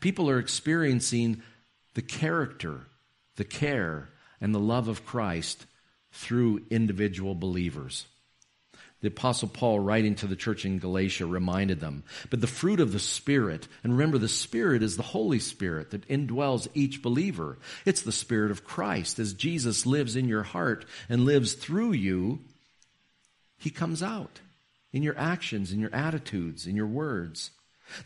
People 0.00 0.30
are 0.30 0.38
experiencing 0.38 1.42
the 1.92 2.00
character, 2.00 2.86
the 3.36 3.44
care, 3.44 4.08
and 4.40 4.54
the 4.54 4.58
love 4.58 4.88
of 4.88 5.04
Christ 5.04 5.66
through 6.12 6.64
individual 6.70 7.34
believers. 7.34 8.06
The 9.02 9.08
Apostle 9.08 9.48
Paul, 9.48 9.80
writing 9.80 10.14
to 10.16 10.26
the 10.26 10.36
church 10.36 10.64
in 10.64 10.78
Galatia, 10.78 11.26
reminded 11.26 11.80
them. 11.80 12.02
But 12.30 12.40
the 12.40 12.46
fruit 12.46 12.80
of 12.80 12.92
the 12.92 12.98
Spirit, 12.98 13.68
and 13.84 13.92
remember, 13.92 14.16
the 14.16 14.28
Spirit 14.28 14.82
is 14.82 14.96
the 14.96 15.02
Holy 15.02 15.38
Spirit 15.38 15.90
that 15.90 16.08
indwells 16.08 16.66
each 16.72 17.02
believer. 17.02 17.58
It's 17.84 18.02
the 18.02 18.12
Spirit 18.12 18.50
of 18.50 18.64
Christ. 18.64 19.18
As 19.18 19.34
Jesus 19.34 19.84
lives 19.84 20.16
in 20.16 20.28
your 20.28 20.44
heart 20.44 20.86
and 21.10 21.26
lives 21.26 21.52
through 21.52 21.92
you, 21.92 22.40
He 23.58 23.70
comes 23.70 24.02
out 24.02 24.40
in 24.92 25.02
your 25.02 25.18
actions, 25.18 25.72
in 25.72 25.80
your 25.80 25.94
attitudes, 25.94 26.66
in 26.66 26.74
your 26.74 26.86
words. 26.86 27.50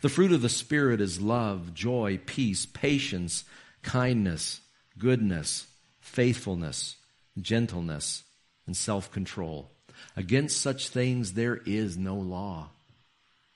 The 0.01 0.09
fruit 0.09 0.33
of 0.33 0.41
the 0.41 0.49
Spirit 0.49 0.99
is 0.99 1.21
love, 1.21 1.73
joy, 1.73 2.19
peace, 2.25 2.65
patience, 2.65 3.45
kindness, 3.81 4.61
goodness, 4.97 5.67
faithfulness, 6.01 6.97
gentleness, 7.39 8.23
and 8.67 8.75
self 8.75 9.09
control. 9.11 9.71
Against 10.15 10.61
such 10.61 10.89
things 10.89 11.33
there 11.33 11.59
is 11.65 11.97
no 11.97 12.15
law. 12.15 12.69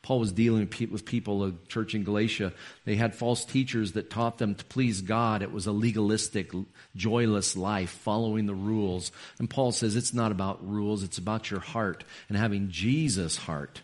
Paul 0.06 0.20
was 0.20 0.32
dealing 0.32 0.70
with 0.92 1.04
people, 1.04 1.44
a 1.46 1.54
church 1.68 1.96
in 1.96 2.04
Galatia. 2.04 2.54
They 2.86 2.96
had 2.96 3.16
false 3.16 3.44
teachers 3.44 3.94
that 3.94 4.12
taught 4.12 4.38
them 4.38 4.54
to 4.54 4.64
please 4.66 5.02
God. 5.02 5.42
It 5.42 5.52
was 5.52 5.66
a 5.66 5.72
legalistic, 5.72 6.52
joyless 6.96 7.58
life, 7.58 7.90
following 7.90 8.46
the 8.46 8.54
rules. 8.54 9.12
And 9.40 9.50
Paul 9.50 9.72
says 9.72 9.96
it's 9.96 10.14
not 10.14 10.32
about 10.32 10.64
rules, 10.64 11.02
it's 11.02 11.18
about 11.18 11.50
your 11.50 11.60
heart 11.60 12.04
and 12.30 12.38
having 12.38 12.70
Jesus' 12.70 13.36
heart 13.36 13.82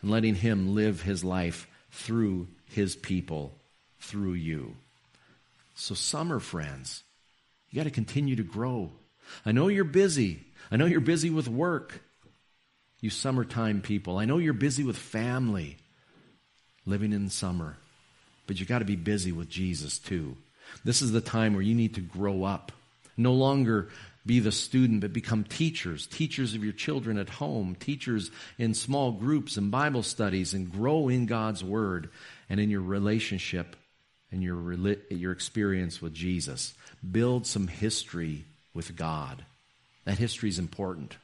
and 0.00 0.10
letting 0.10 0.34
Him 0.34 0.74
live 0.74 1.02
His 1.02 1.22
life 1.22 1.68
through 1.92 2.48
His 2.70 2.96
people, 2.96 3.54
through 4.00 4.32
you. 4.32 4.74
So, 5.76 5.94
summer 5.94 6.40
friends, 6.40 7.04
you 7.70 7.76
got 7.76 7.84
to 7.84 7.90
continue 7.90 8.34
to 8.34 8.42
grow. 8.42 8.90
I 9.46 9.52
know 9.52 9.68
you're 9.68 9.84
busy. 9.84 10.40
I 10.72 10.76
know 10.76 10.86
you're 10.86 11.00
busy 11.00 11.28
with 11.28 11.48
work, 11.48 12.00
you 13.02 13.10
summertime 13.10 13.82
people. 13.82 14.16
I 14.16 14.24
know 14.24 14.38
you're 14.38 14.54
busy 14.54 14.82
with 14.82 14.96
family, 14.96 15.76
living 16.86 17.12
in 17.12 17.28
summer, 17.28 17.76
but 18.46 18.58
you 18.58 18.64
got 18.64 18.78
to 18.78 18.86
be 18.86 18.96
busy 18.96 19.32
with 19.32 19.50
Jesus 19.50 19.98
too. 19.98 20.34
This 20.82 21.02
is 21.02 21.12
the 21.12 21.20
time 21.20 21.52
where 21.52 21.62
you 21.62 21.74
need 21.74 21.96
to 21.96 22.00
grow 22.00 22.44
up. 22.44 22.72
No 23.18 23.34
longer 23.34 23.90
be 24.24 24.40
the 24.40 24.50
student, 24.50 25.02
but 25.02 25.12
become 25.12 25.44
teachers, 25.44 26.06
teachers 26.06 26.54
of 26.54 26.64
your 26.64 26.72
children 26.72 27.18
at 27.18 27.28
home, 27.28 27.74
teachers 27.74 28.30
in 28.56 28.72
small 28.72 29.12
groups 29.12 29.58
and 29.58 29.70
Bible 29.70 30.02
studies, 30.02 30.54
and 30.54 30.72
grow 30.72 31.10
in 31.10 31.26
God's 31.26 31.62
Word 31.62 32.08
and 32.48 32.58
in 32.58 32.70
your 32.70 32.80
relationship 32.80 33.76
and 34.30 34.42
your, 34.42 34.72
your 35.10 35.32
experience 35.32 36.00
with 36.00 36.14
Jesus. 36.14 36.72
Build 37.10 37.46
some 37.46 37.68
history 37.68 38.46
with 38.72 38.96
God. 38.96 39.44
That 40.04 40.18
history 40.18 40.48
is 40.48 40.58
important. 40.58 41.16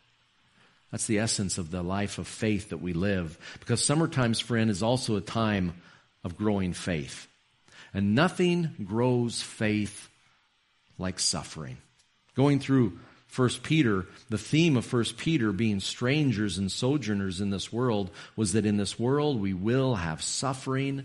That's 0.91 1.07
the 1.07 1.19
essence 1.19 1.59
of 1.59 1.71
the 1.71 1.83
life 1.83 2.19
of 2.19 2.27
faith 2.27 2.71
that 2.71 2.81
we 2.81 2.93
live. 2.93 3.39
Because 3.61 3.85
summertime's 3.85 4.41
friend 4.41 4.71
is 4.71 4.83
also 4.83 5.17
a 5.17 5.21
time 5.21 5.75
of 6.25 6.37
growing 6.37 6.73
faith. 6.73 7.27
And 7.93 8.15
nothing 8.15 8.71
grows 8.85 9.43
faith 9.43 10.09
like 10.99 11.19
suffering. 11.19 11.79
Going 12.35 12.61
through 12.61 12.99
1 13.35 13.49
Peter, 13.63 14.07
the 14.31 14.39
theme 14.39 14.77
of 14.77 14.91
1 14.91 15.05
Peter 15.17 15.53
being 15.53 15.81
strangers 15.81 16.59
and 16.59 16.73
sojourners 16.73 17.41
in 17.41 17.51
this 17.51 17.73
world 17.73 18.11
was 18.37 18.55
that 18.55 18.67
in 18.67 18.77
this 18.77 18.99
world 18.99 19.41
we 19.41 19.53
will 19.53 19.97
have 19.97 20.23
suffering, 20.23 21.05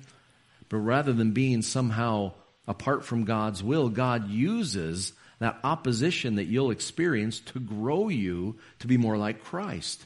but 0.70 0.77
rather 0.77 1.12
than 1.12 1.32
being 1.32 1.62
somehow 1.62 2.32
apart 2.68 3.03
from 3.03 3.25
God's 3.25 3.62
will, 3.62 3.89
God 3.89 4.30
uses 4.30 5.12
that 5.43 5.59
opposition 5.63 6.35
that 6.35 6.45
you'll 6.45 6.71
experience 6.71 7.39
to 7.39 7.59
grow 7.59 8.09
you 8.09 8.55
to 8.79 8.88
be 8.88 8.97
more 8.97 9.17
like 9.17 9.43
Christ, 9.43 10.05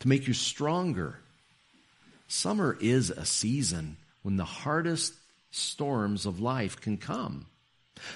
to 0.00 0.08
make 0.08 0.26
you 0.26 0.34
stronger. 0.34 1.18
Summer 2.28 2.76
is 2.80 3.10
a 3.10 3.24
season 3.24 3.96
when 4.22 4.36
the 4.36 4.44
hardest 4.44 5.14
storms 5.50 6.26
of 6.26 6.40
life 6.40 6.80
can 6.80 6.98
come. 6.98 7.46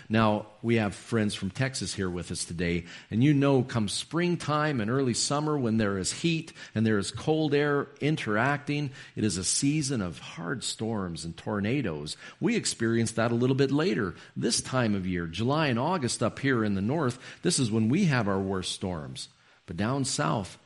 Now, 0.09 0.47
we 0.63 0.77
have 0.77 0.95
friends 0.95 1.35
from 1.35 1.51
Texas 1.51 1.95
here 1.95 2.11
with 2.11 2.31
us 2.31 2.45
today, 2.45 2.85
and 3.11 3.23
you 3.23 3.33
know, 3.33 3.63
come 3.63 3.89
springtime 3.89 4.81
and 4.81 4.91
early 4.91 5.15
summer, 5.15 5.59
when 5.59 5.77
there 5.77 5.99
is 5.99 6.13
heat 6.13 6.53
and 6.75 6.85
there 6.85 6.99
is 6.99 7.11
cold 7.11 7.55
air 7.55 7.89
interacting, 8.01 8.91
it 9.17 9.25
is 9.25 9.37
a 9.37 9.45
season 9.45 10.03
of 10.03 10.19
hard 10.19 10.65
storms 10.65 11.25
and 11.25 11.37
tornadoes. 11.37 12.17
We 12.41 12.57
experience 12.57 13.13
that 13.13 13.33
a 13.33 13.37
little 13.37 13.57
bit 13.57 13.71
later, 13.71 14.15
this 14.37 14.61
time 14.61 14.95
of 14.95 15.07
year, 15.07 15.27
July 15.27 15.69
and 15.69 15.79
August 15.79 16.23
up 16.23 16.39
here 16.39 16.65
in 16.65 16.75
the 16.75 16.83
north. 16.83 17.19
This 17.43 17.59
is 17.59 17.71
when 17.71 17.89
we 17.89 18.07
have 18.07 18.29
our 18.29 18.41
worst 18.41 18.73
storms. 18.73 19.29
But 19.67 19.77
down 19.77 20.05
south, 20.05 20.59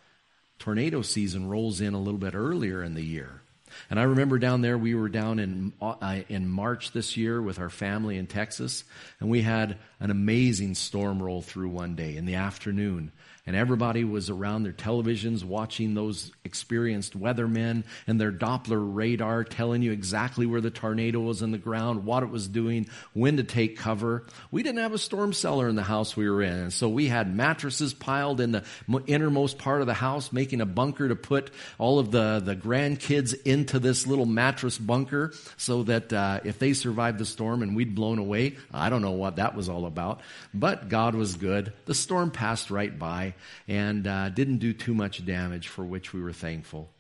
tornado 0.59 1.03
season 1.03 1.49
rolls 1.49 1.81
in 1.81 1.93
a 1.93 2.01
little 2.01 2.21
bit 2.21 2.35
earlier 2.35 2.83
in 2.83 2.95
the 2.95 3.05
year. 3.05 3.43
And 3.91 3.99
I 3.99 4.05
remember 4.05 4.39
down 4.39 4.61
there, 4.61 4.79
we 4.79 4.95
were 4.95 5.09
down 5.09 5.39
in, 5.39 5.73
uh, 5.81 6.21
in 6.29 6.49
March 6.49 6.93
this 6.93 7.17
year 7.17 7.41
with 7.41 7.59
our 7.59 7.71
family 7.71 8.19
in 8.19 8.27
Texas, 8.27 8.85
and 9.21 9.31
we 9.31 9.43
had 9.43 9.79
an 10.01 10.11
amazing 10.11 10.75
storm 10.75 11.23
roll 11.23 11.43
through 11.43 11.69
one 11.69 11.95
day 11.95 12.17
in 12.17 12.25
the 12.25 12.37
afternoon 12.37 13.13
and 13.45 13.57
everybody 13.57 14.05
was 14.05 14.31
around 14.31 14.63
their 14.63 14.73
televisions 14.73 15.43
watching 15.43 15.95
those 15.95 16.31
experienced 16.45 17.19
weathermen 17.19 17.83
and 18.07 18.21
their 18.21 18.31
Doppler 18.31 18.95
radar 18.95 19.43
telling 19.43 19.83
you 19.83 19.91
exactly 19.91 20.47
where 20.47 20.61
the 20.61 20.71
tornado 20.71 21.19
was 21.19 21.43
in 21.43 21.51
the 21.51 21.59
ground, 21.59 22.05
what 22.05 22.23
it 22.23 22.31
was 22.31 22.47
doing, 22.47 22.89
when 23.15 23.39
to 23.39 23.43
take 23.43 23.77
cover. 23.77 24.25
We 24.53 24.63
didn't 24.63 24.79
have 24.79 24.93
a 24.93 24.99
storm 24.99 25.33
cellar 25.33 25.69
in 25.69 25.75
the 25.75 25.83
house 25.83 26.17
we 26.17 26.31
were 26.31 26.43
in, 26.43 26.53
and 26.53 26.73
so 26.73 26.89
we 26.89 27.09
had 27.09 27.35
mattresses 27.35 27.93
piled 27.93 28.41
in 28.41 28.53
the 28.53 28.65
innermost 29.07 29.59
part 29.59 29.81
of 29.81 29.89
the 29.89 29.95
house, 29.95 30.33
making 30.33 30.61
a 30.61 30.67
bunker 30.67 31.09
to 31.09 31.17
put 31.17 31.51
all 31.79 31.99
of 31.99 32.13
the, 32.13 32.41
the 32.45 32.55
grandkids 32.55 33.35
into 33.45 33.81
this 33.81 34.07
little 34.07 34.27
mattress 34.27 34.79
bunker 34.79 35.33
so 35.57 35.83
that 35.83 36.13
uh, 36.13 36.41
if 36.45 36.61
they 36.61 36.75
survived 36.75 37.19
the 37.19 37.27
storm 37.27 37.63
and 37.63 37.75
we'd 37.75 37.95
blown 37.95 38.19
away, 38.19 38.57
I 38.73 38.89
don't 38.89 39.03
know 39.03 39.13
what 39.13 39.37
that 39.37 39.57
was 39.57 39.69
all 39.69 39.87
about, 39.87 40.21
but 40.55 40.89
God 40.89 41.17
was 41.17 41.37
good. 41.37 41.73
The 41.87 41.95
storm 41.95 42.31
passed 42.31 42.71
right 42.71 42.97
by 42.97 43.32
and 43.69 44.07
uh, 44.07 44.29
didn't 44.29 44.59
do 44.59 44.73
too 44.73 44.95
much 44.95 45.25
damage, 45.25 45.69
for 45.69 45.85
which 45.85 46.13
we 46.13 46.23
were 46.23 46.33
thankful. 46.33 46.91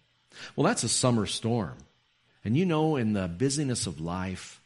Well, 0.56 0.66
that's 0.66 0.84
a 0.84 0.88
summer 0.88 1.26
storm. 1.26 1.76
And 2.44 2.56
you 2.56 2.66
know, 2.66 2.96
in 2.96 3.12
the 3.12 3.28
busyness 3.28 3.86
of 3.86 4.00
life, 4.00 4.60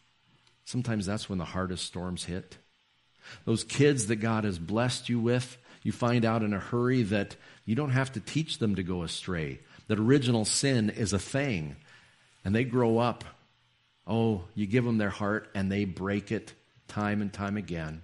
sometimes 0.65 1.07
that's 1.07 1.29
when 1.29 1.39
the 1.39 1.45
hardest 1.45 1.85
storms 1.85 2.25
hit. 2.25 2.57
Those 3.45 3.65
kids 3.65 4.07
that 4.07 4.17
God 4.17 4.45
has 4.45 4.59
blessed 4.59 5.09
you 5.09 5.21
with, 5.21 5.59
you 5.83 5.93
find 5.93 6.25
out 6.25 6.43
in 6.43 6.53
a 6.53 6.59
hurry 6.59 7.03
that 7.03 7.37
you 7.65 7.75
don't 7.75 7.91
have 7.91 8.13
to 8.13 8.21
teach 8.21 8.59
them 8.59 8.77
to 8.77 8.83
go 8.83 9.03
astray. 9.03 9.61
That 9.89 9.99
original 9.99 10.45
sin 10.45 10.91
is 10.91 11.13
a 11.13 11.19
thing. 11.19 11.77
And 12.45 12.55
they 12.55 12.65
grow 12.65 12.99
up. 12.99 13.25
Oh, 14.07 14.45
you 14.55 14.67
give 14.67 14.85
them 14.85 14.99
their 14.99 15.11
heart 15.11 15.49
and 15.55 15.71
they 15.71 15.85
break 15.85 16.31
it 16.31 16.53
time 16.89 17.21
and 17.21 17.33
time 17.33 17.57
again. 17.57 18.03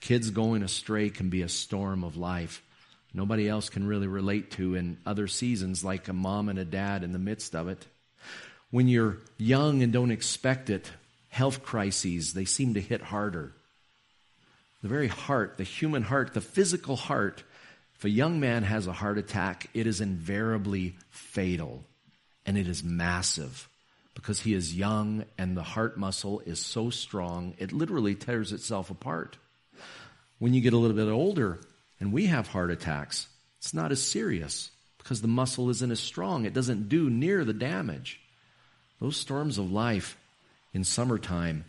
Kids 0.00 0.30
going 0.30 0.62
astray 0.62 1.10
can 1.10 1.30
be 1.30 1.42
a 1.42 1.48
storm 1.48 2.04
of 2.04 2.16
life. 2.16 2.62
Nobody 3.12 3.48
else 3.48 3.68
can 3.68 3.86
really 3.86 4.08
relate 4.08 4.50
to 4.52 4.74
in 4.74 4.98
other 5.06 5.28
seasons, 5.28 5.84
like 5.84 6.08
a 6.08 6.12
mom 6.12 6.48
and 6.48 6.58
a 6.58 6.64
dad 6.64 7.04
in 7.04 7.12
the 7.12 7.18
midst 7.18 7.54
of 7.54 7.68
it. 7.68 7.86
When 8.70 8.88
you're 8.88 9.18
young 9.38 9.82
and 9.82 9.92
don't 9.92 10.10
expect 10.10 10.68
it, 10.68 10.90
health 11.28 11.62
crises, 11.62 12.34
they 12.34 12.44
seem 12.44 12.74
to 12.74 12.80
hit 12.80 13.02
harder. 13.02 13.52
The 14.82 14.88
very 14.88 15.08
heart, 15.08 15.58
the 15.58 15.64
human 15.64 16.02
heart, 16.02 16.34
the 16.34 16.40
physical 16.40 16.96
heart, 16.96 17.44
If 17.96 18.04
a 18.04 18.10
young 18.10 18.40
man 18.40 18.64
has 18.64 18.86
a 18.86 18.92
heart 18.92 19.18
attack, 19.18 19.68
it 19.72 19.86
is 19.86 20.00
invariably 20.00 20.96
fatal 21.10 21.84
and 22.44 22.58
it 22.58 22.68
is 22.68 22.84
massive 22.84 23.68
because 24.14 24.40
he 24.40 24.54
is 24.54 24.76
young 24.76 25.24
and 25.38 25.56
the 25.56 25.62
heart 25.62 25.96
muscle 25.96 26.40
is 26.40 26.58
so 26.58 26.90
strong, 26.90 27.54
it 27.58 27.72
literally 27.72 28.14
tears 28.14 28.52
itself 28.52 28.90
apart. 28.90 29.36
When 30.44 30.52
you 30.52 30.60
get 30.60 30.74
a 30.74 30.76
little 30.76 30.94
bit 30.94 31.10
older 31.10 31.58
and 31.98 32.12
we 32.12 32.26
have 32.26 32.48
heart 32.48 32.70
attacks, 32.70 33.28
it's 33.56 33.72
not 33.72 33.92
as 33.92 34.02
serious 34.02 34.70
because 34.98 35.22
the 35.22 35.26
muscle 35.26 35.70
isn't 35.70 35.90
as 35.90 36.00
strong. 36.00 36.44
It 36.44 36.52
doesn't 36.52 36.90
do 36.90 37.08
near 37.08 37.46
the 37.46 37.54
damage. 37.54 38.20
Those 39.00 39.16
storms 39.16 39.56
of 39.56 39.72
life 39.72 40.18
in 40.74 40.84
summertime 40.84 41.64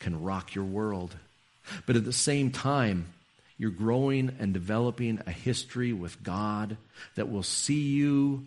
can 0.00 0.20
rock 0.20 0.52
your 0.52 0.64
world. 0.64 1.14
But 1.86 1.94
at 1.94 2.04
the 2.04 2.12
same 2.12 2.50
time, 2.50 3.06
you're 3.56 3.70
growing 3.70 4.34
and 4.40 4.52
developing 4.52 5.20
a 5.24 5.30
history 5.30 5.92
with 5.92 6.24
God 6.24 6.78
that 7.14 7.30
will 7.30 7.44
see 7.44 7.82
you 7.82 8.46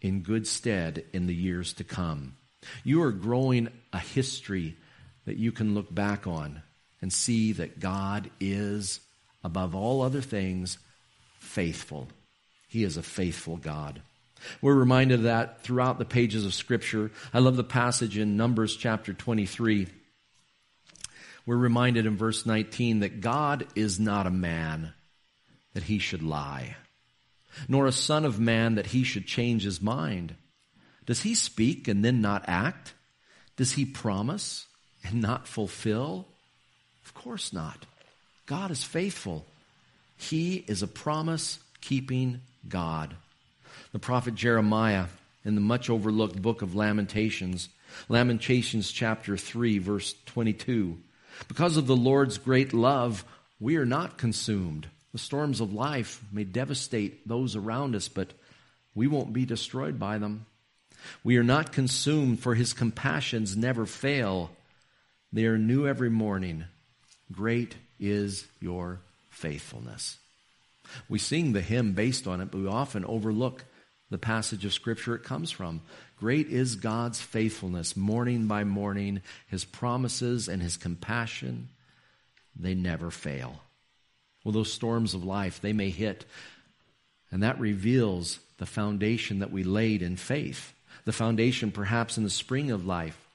in 0.00 0.22
good 0.22 0.46
stead 0.46 1.04
in 1.12 1.26
the 1.26 1.34
years 1.34 1.72
to 1.72 1.82
come. 1.82 2.36
You 2.84 3.02
are 3.02 3.10
growing 3.10 3.66
a 3.92 3.98
history 3.98 4.76
that 5.24 5.38
you 5.38 5.50
can 5.50 5.74
look 5.74 5.92
back 5.92 6.28
on 6.28 6.62
and 7.00 7.12
see 7.12 7.52
that 7.52 7.80
God 7.80 8.30
is, 8.40 9.00
above 9.44 9.74
all 9.74 10.02
other 10.02 10.20
things, 10.20 10.78
faithful. 11.38 12.08
He 12.68 12.84
is 12.84 12.96
a 12.96 13.02
faithful 13.02 13.56
God. 13.56 14.02
We're 14.60 14.74
reminded 14.74 15.20
of 15.20 15.22
that 15.24 15.62
throughout 15.62 15.98
the 15.98 16.04
pages 16.04 16.44
of 16.44 16.54
Scripture. 16.54 17.10
I 17.32 17.38
love 17.38 17.56
the 17.56 17.64
passage 17.64 18.18
in 18.18 18.36
Numbers 18.36 18.76
chapter 18.76 19.12
23. 19.12 19.86
We're 21.46 21.56
reminded 21.56 22.06
in 22.06 22.16
verse 22.16 22.44
19 22.44 23.00
that 23.00 23.20
God 23.20 23.66
is 23.74 24.00
not 24.00 24.26
a 24.26 24.30
man 24.30 24.92
that 25.74 25.84
he 25.84 25.98
should 25.98 26.22
lie, 26.22 26.76
nor 27.68 27.86
a 27.86 27.92
son 27.92 28.24
of 28.24 28.40
man 28.40 28.74
that 28.74 28.86
he 28.86 29.04
should 29.04 29.26
change 29.26 29.62
his 29.62 29.80
mind. 29.80 30.34
Does 31.06 31.22
he 31.22 31.34
speak 31.34 31.86
and 31.86 32.04
then 32.04 32.20
not 32.20 32.44
act? 32.48 32.94
Does 33.56 33.72
he 33.72 33.84
promise 33.84 34.66
and 35.04 35.22
not 35.22 35.46
fulfill? 35.46 36.26
Of 37.06 37.14
course 37.14 37.52
not. 37.52 37.86
God 38.46 38.70
is 38.70 38.82
faithful. 38.82 39.46
He 40.16 40.64
is 40.66 40.82
a 40.82 40.88
promise 40.88 41.60
keeping 41.80 42.40
God. 42.68 43.14
The 43.92 43.98
prophet 44.00 44.34
Jeremiah, 44.34 45.06
in 45.44 45.54
the 45.54 45.60
much 45.60 45.88
overlooked 45.88 46.42
book 46.42 46.62
of 46.62 46.74
Lamentations, 46.74 47.68
Lamentations 48.08 48.90
chapter 48.90 49.36
3, 49.36 49.78
verse 49.78 50.14
22, 50.26 50.98
because 51.46 51.76
of 51.76 51.86
the 51.86 51.96
Lord's 51.96 52.38
great 52.38 52.72
love, 52.72 53.24
we 53.60 53.76
are 53.76 53.86
not 53.86 54.18
consumed. 54.18 54.88
The 55.12 55.18
storms 55.18 55.60
of 55.60 55.72
life 55.72 56.22
may 56.32 56.44
devastate 56.44 57.26
those 57.28 57.54
around 57.54 57.94
us, 57.94 58.08
but 58.08 58.32
we 58.96 59.06
won't 59.06 59.32
be 59.32 59.44
destroyed 59.46 59.98
by 59.98 60.18
them. 60.18 60.46
We 61.22 61.36
are 61.36 61.44
not 61.44 61.72
consumed, 61.72 62.40
for 62.40 62.56
his 62.56 62.72
compassions 62.72 63.56
never 63.56 63.86
fail. 63.86 64.50
They 65.32 65.46
are 65.46 65.58
new 65.58 65.86
every 65.86 66.10
morning. 66.10 66.64
Great 67.32 67.74
is 67.98 68.46
your 68.60 69.00
faithfulness. 69.30 70.18
We 71.08 71.18
sing 71.18 71.52
the 71.52 71.60
hymn 71.60 71.92
based 71.92 72.26
on 72.26 72.40
it, 72.40 72.50
but 72.50 72.60
we 72.60 72.68
often 72.68 73.04
overlook 73.04 73.64
the 74.10 74.18
passage 74.18 74.64
of 74.64 74.72
Scripture 74.72 75.16
it 75.16 75.24
comes 75.24 75.50
from. 75.50 75.80
Great 76.18 76.48
is 76.48 76.76
God's 76.76 77.20
faithfulness, 77.20 77.96
morning 77.96 78.46
by 78.46 78.62
morning. 78.64 79.20
His 79.48 79.64
promises 79.64 80.48
and 80.48 80.62
His 80.62 80.76
compassion, 80.76 81.68
they 82.54 82.74
never 82.74 83.10
fail. 83.10 83.60
Well, 84.44 84.52
those 84.52 84.72
storms 84.72 85.14
of 85.14 85.24
life, 85.24 85.60
they 85.60 85.72
may 85.72 85.90
hit, 85.90 86.24
and 87.32 87.42
that 87.42 87.58
reveals 87.58 88.38
the 88.58 88.66
foundation 88.66 89.40
that 89.40 89.50
we 89.50 89.64
laid 89.64 90.02
in 90.02 90.16
faith 90.16 90.72
the 91.06 91.12
foundation 91.12 91.70
perhaps 91.70 92.18
in 92.18 92.24
the 92.24 92.30
spring 92.30 92.70
of 92.70 92.84
life. 92.84 93.25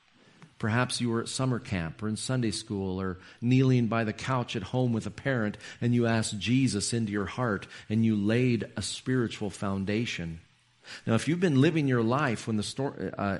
Perhaps 0.62 1.02
you 1.02 1.10
were 1.10 1.22
at 1.22 1.28
summer 1.28 1.58
camp 1.58 2.04
or 2.04 2.08
in 2.08 2.16
Sunday 2.16 2.52
school 2.52 3.02
or 3.02 3.18
kneeling 3.42 3.88
by 3.88 4.04
the 4.04 4.14
couch 4.14 4.56
at 4.56 4.62
home 4.62 4.94
with 4.94 5.08
a 5.08 5.10
parent 5.10 5.58
and 5.82 5.96
you 5.96 6.06
asked 6.06 6.38
Jesus 6.38 6.94
into 6.94 7.12
your 7.12 7.26
heart 7.26 7.66
and 7.90 8.06
you 8.06 8.16
laid 8.16 8.70
a 8.78 8.84
spiritual 8.84 9.50
foundation. 9.50 10.40
Now, 11.08 11.16
if 11.16 11.28
you've 11.28 11.40
been 11.40 11.62
living 11.62 11.88
your 11.88 12.04
life 12.04 12.46
when 12.46 12.58
the 12.58 13.14
uh, 13.18 13.40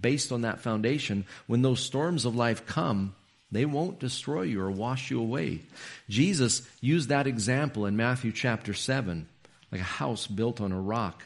based 0.00 0.32
on 0.32 0.40
that 0.40 0.62
foundation, 0.62 1.26
when 1.46 1.60
those 1.60 1.80
storms 1.80 2.24
of 2.24 2.34
life 2.34 2.64
come, 2.64 3.14
they 3.52 3.66
won't 3.66 4.00
destroy 4.00 4.44
you 4.44 4.62
or 4.62 4.70
wash 4.70 5.10
you 5.10 5.20
away. 5.20 5.60
Jesus 6.08 6.66
used 6.80 7.10
that 7.10 7.26
example 7.26 7.84
in 7.84 7.94
Matthew 7.94 8.32
chapter 8.32 8.72
7, 8.72 9.28
like 9.70 9.82
a 9.82 9.84
house 9.84 10.26
built 10.26 10.62
on 10.62 10.72
a 10.72 10.80
rock 10.80 11.24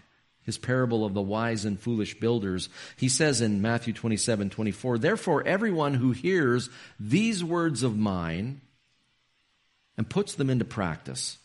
his 0.49 0.57
parable 0.57 1.05
of 1.05 1.13
the 1.13 1.21
wise 1.21 1.67
and 1.67 1.79
foolish 1.79 2.19
builders. 2.19 2.71
He 2.97 3.11
says 3.11 3.43
in 3.43 3.61
Matthew 3.61 3.93
27 3.93 4.49
24, 4.49 4.97
Therefore, 4.97 5.47
everyone 5.47 5.93
who 5.93 6.13
hears 6.13 6.71
these 6.99 7.45
words 7.45 7.83
of 7.83 7.99
mine 7.99 8.63
and 9.99 10.09
puts 10.09 10.37
them 10.37 10.49
into 10.49 10.65
practice 10.65 11.37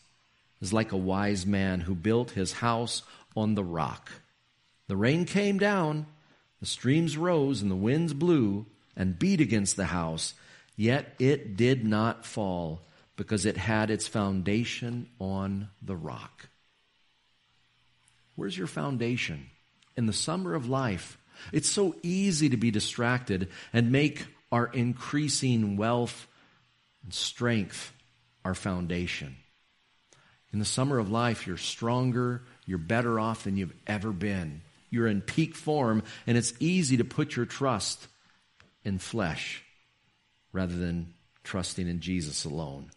is 0.62 0.72
like 0.72 0.92
a 0.92 0.96
wise 0.96 1.44
man 1.44 1.80
who 1.80 1.94
built 1.94 2.30
his 2.30 2.54
house 2.54 3.02
on 3.36 3.56
the 3.56 3.62
rock. 3.62 4.10
The 4.88 4.96
rain 4.96 5.26
came 5.26 5.58
down, 5.58 6.06
the 6.60 6.66
streams 6.66 7.18
rose, 7.18 7.60
and 7.60 7.70
the 7.70 7.76
winds 7.76 8.14
blew 8.14 8.64
and 8.96 9.18
beat 9.18 9.42
against 9.42 9.76
the 9.76 9.84
house, 9.84 10.32
yet 10.76 11.14
it 11.18 11.58
did 11.58 11.84
not 11.84 12.24
fall 12.24 12.80
because 13.16 13.44
it 13.44 13.58
had 13.58 13.90
its 13.90 14.08
foundation 14.08 15.10
on 15.20 15.68
the 15.82 15.94
rock. 15.94 16.48
Where's 18.36 18.56
your 18.56 18.66
foundation? 18.66 19.50
In 19.96 20.06
the 20.06 20.12
summer 20.12 20.54
of 20.54 20.68
life, 20.68 21.18
it's 21.52 21.68
so 21.68 21.94
easy 22.02 22.48
to 22.48 22.56
be 22.56 22.70
distracted 22.70 23.48
and 23.72 23.92
make 23.92 24.26
our 24.50 24.66
increasing 24.66 25.76
wealth 25.76 26.26
and 27.02 27.12
strength 27.12 27.92
our 28.44 28.54
foundation. 28.54 29.36
In 30.52 30.58
the 30.58 30.64
summer 30.64 30.98
of 30.98 31.10
life, 31.10 31.46
you're 31.46 31.56
stronger, 31.56 32.42
you're 32.66 32.78
better 32.78 33.18
off 33.18 33.44
than 33.44 33.56
you've 33.56 33.74
ever 33.86 34.12
been. 34.12 34.62
You're 34.90 35.08
in 35.08 35.20
peak 35.20 35.56
form, 35.56 36.04
and 36.26 36.38
it's 36.38 36.54
easy 36.60 36.98
to 36.98 37.04
put 37.04 37.34
your 37.34 37.46
trust 37.46 38.06
in 38.84 38.98
flesh 38.98 39.64
rather 40.52 40.76
than 40.76 41.14
trusting 41.42 41.88
in 41.88 42.00
Jesus 42.00 42.44
alone. 42.44 42.90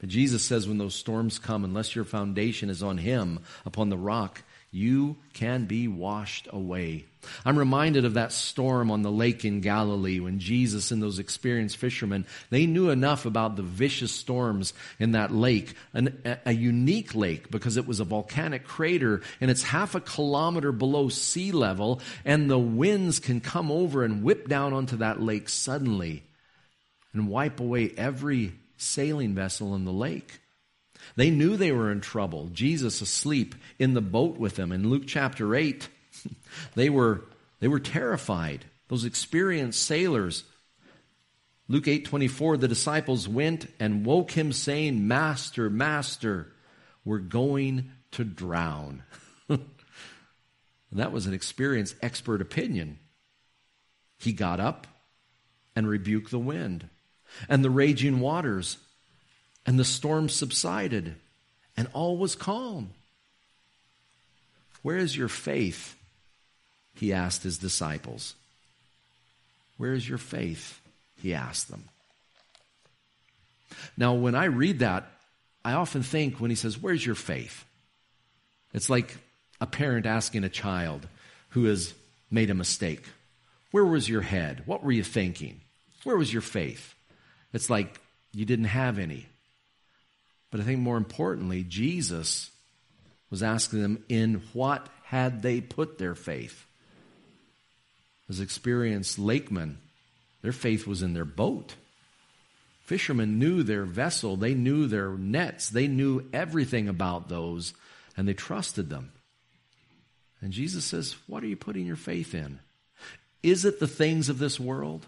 But 0.00 0.08
Jesus 0.08 0.42
says 0.42 0.66
when 0.66 0.78
those 0.78 0.94
storms 0.94 1.38
come, 1.38 1.64
unless 1.64 1.94
your 1.94 2.06
foundation 2.06 2.70
is 2.70 2.82
on 2.82 2.96
Him, 2.96 3.40
upon 3.66 3.90
the 3.90 3.98
rock, 3.98 4.42
you 4.70 5.16
can 5.32 5.64
be 5.64 5.88
washed 5.88 6.48
away. 6.50 7.06
I'm 7.44 7.58
reminded 7.58 8.04
of 8.04 8.14
that 8.14 8.32
storm 8.32 8.90
on 8.90 9.02
the 9.02 9.10
lake 9.10 9.44
in 9.44 9.60
Galilee 9.60 10.20
when 10.20 10.38
Jesus 10.38 10.90
and 10.90 11.02
those 11.02 11.18
experienced 11.18 11.76
fishermen, 11.76 12.26
they 12.50 12.66
knew 12.66 12.90
enough 12.90 13.26
about 13.26 13.56
the 13.56 13.62
vicious 13.62 14.12
storms 14.12 14.74
in 14.98 15.12
that 15.12 15.32
lake, 15.32 15.74
an, 15.92 16.20
a 16.44 16.52
unique 16.52 17.14
lake 17.14 17.50
because 17.50 17.76
it 17.76 17.86
was 17.86 18.00
a 18.00 18.04
volcanic 18.04 18.64
crater 18.64 19.22
and 19.40 19.50
it's 19.50 19.62
half 19.62 19.94
a 19.94 20.00
kilometer 20.00 20.72
below 20.72 21.08
sea 21.08 21.52
level 21.52 22.00
and 22.24 22.50
the 22.50 22.58
winds 22.58 23.18
can 23.18 23.40
come 23.40 23.70
over 23.70 24.04
and 24.04 24.22
whip 24.22 24.48
down 24.48 24.72
onto 24.72 24.98
that 24.98 25.20
lake 25.20 25.48
suddenly 25.48 26.22
and 27.12 27.28
wipe 27.28 27.60
away 27.60 27.92
every 27.96 28.52
sailing 28.76 29.34
vessel 29.34 29.74
in 29.74 29.84
the 29.84 29.92
lake. 29.92 30.40
They 31.16 31.30
knew 31.30 31.56
they 31.56 31.72
were 31.72 31.90
in 31.90 32.00
trouble. 32.00 32.50
Jesus 32.52 33.00
asleep 33.00 33.54
in 33.78 33.94
the 33.94 34.02
boat 34.02 34.36
with 34.36 34.56
them. 34.56 34.70
In 34.70 34.90
Luke 34.90 35.04
chapter 35.06 35.54
8, 35.54 35.88
they 36.74 36.90
were, 36.90 37.24
they 37.60 37.68
were 37.68 37.80
terrified. 37.80 38.66
Those 38.88 39.04
experienced 39.04 39.82
sailors. 39.82 40.44
Luke 41.68 41.86
8:24 41.86 42.60
the 42.60 42.68
disciples 42.68 43.26
went 43.26 43.66
and 43.80 44.06
woke 44.06 44.30
him 44.30 44.52
saying, 44.52 45.08
"Master, 45.08 45.68
master, 45.68 46.52
we're 47.04 47.18
going 47.18 47.90
to 48.12 48.22
drown." 48.22 49.02
that 50.92 51.10
was 51.10 51.26
an 51.26 51.34
experienced 51.34 51.96
expert 52.02 52.40
opinion. 52.40 52.98
He 54.18 54.32
got 54.32 54.60
up 54.60 54.86
and 55.74 55.88
rebuked 55.88 56.30
the 56.30 56.38
wind 56.38 56.88
and 57.48 57.64
the 57.64 57.70
raging 57.70 58.20
waters 58.20 58.78
and 59.66 59.78
the 59.78 59.84
storm 59.84 60.28
subsided, 60.28 61.16
and 61.76 61.88
all 61.92 62.16
was 62.16 62.36
calm. 62.36 62.90
Where 64.82 64.96
is 64.96 65.16
your 65.16 65.28
faith? 65.28 65.96
He 66.94 67.12
asked 67.12 67.42
his 67.42 67.58
disciples. 67.58 68.34
Where 69.76 69.92
is 69.92 70.08
your 70.08 70.18
faith? 70.18 70.80
He 71.20 71.34
asked 71.34 71.68
them. 71.68 71.84
Now, 73.96 74.14
when 74.14 74.34
I 74.34 74.44
read 74.44 74.78
that, 74.78 75.08
I 75.64 75.72
often 75.72 76.02
think 76.02 76.40
when 76.40 76.50
he 76.50 76.56
says, 76.56 76.80
Where's 76.80 77.04
your 77.04 77.16
faith? 77.16 77.64
It's 78.72 78.88
like 78.88 79.16
a 79.60 79.66
parent 79.66 80.06
asking 80.06 80.44
a 80.44 80.48
child 80.48 81.08
who 81.50 81.64
has 81.64 81.92
made 82.30 82.50
a 82.50 82.54
mistake, 82.54 83.02
Where 83.72 83.84
was 83.84 84.08
your 84.08 84.22
head? 84.22 84.62
What 84.66 84.84
were 84.84 84.92
you 84.92 85.02
thinking? 85.02 85.60
Where 86.04 86.16
was 86.16 86.32
your 86.32 86.42
faith? 86.42 86.94
It's 87.52 87.68
like 87.68 88.00
you 88.32 88.44
didn't 88.44 88.66
have 88.66 88.98
any. 88.98 89.26
But 90.50 90.60
I 90.60 90.62
think 90.64 90.80
more 90.80 90.96
importantly, 90.96 91.64
Jesus 91.64 92.50
was 93.30 93.42
asking 93.42 93.82
them 93.82 94.04
in 94.08 94.42
what 94.52 94.88
had 95.04 95.42
they 95.42 95.60
put 95.60 95.98
their 95.98 96.14
faith. 96.14 96.66
As 98.28 98.40
experienced 98.40 99.18
lakemen, 99.18 99.78
their 100.42 100.52
faith 100.52 100.86
was 100.86 101.02
in 101.02 101.14
their 101.14 101.24
boat. 101.24 101.74
Fishermen 102.84 103.38
knew 103.38 103.62
their 103.62 103.84
vessel, 103.84 104.36
they 104.36 104.54
knew 104.54 104.86
their 104.86 105.10
nets, 105.10 105.68
they 105.70 105.88
knew 105.88 106.24
everything 106.32 106.88
about 106.88 107.28
those, 107.28 107.74
and 108.16 108.28
they 108.28 108.34
trusted 108.34 108.88
them. 108.88 109.12
And 110.40 110.52
Jesus 110.52 110.84
says, 110.84 111.16
What 111.26 111.42
are 111.42 111.48
you 111.48 111.56
putting 111.56 111.86
your 111.86 111.96
faith 111.96 112.34
in? 112.34 112.60
Is 113.42 113.64
it 113.64 113.80
the 113.80 113.88
things 113.88 114.28
of 114.28 114.38
this 114.38 114.60
world? 114.60 115.06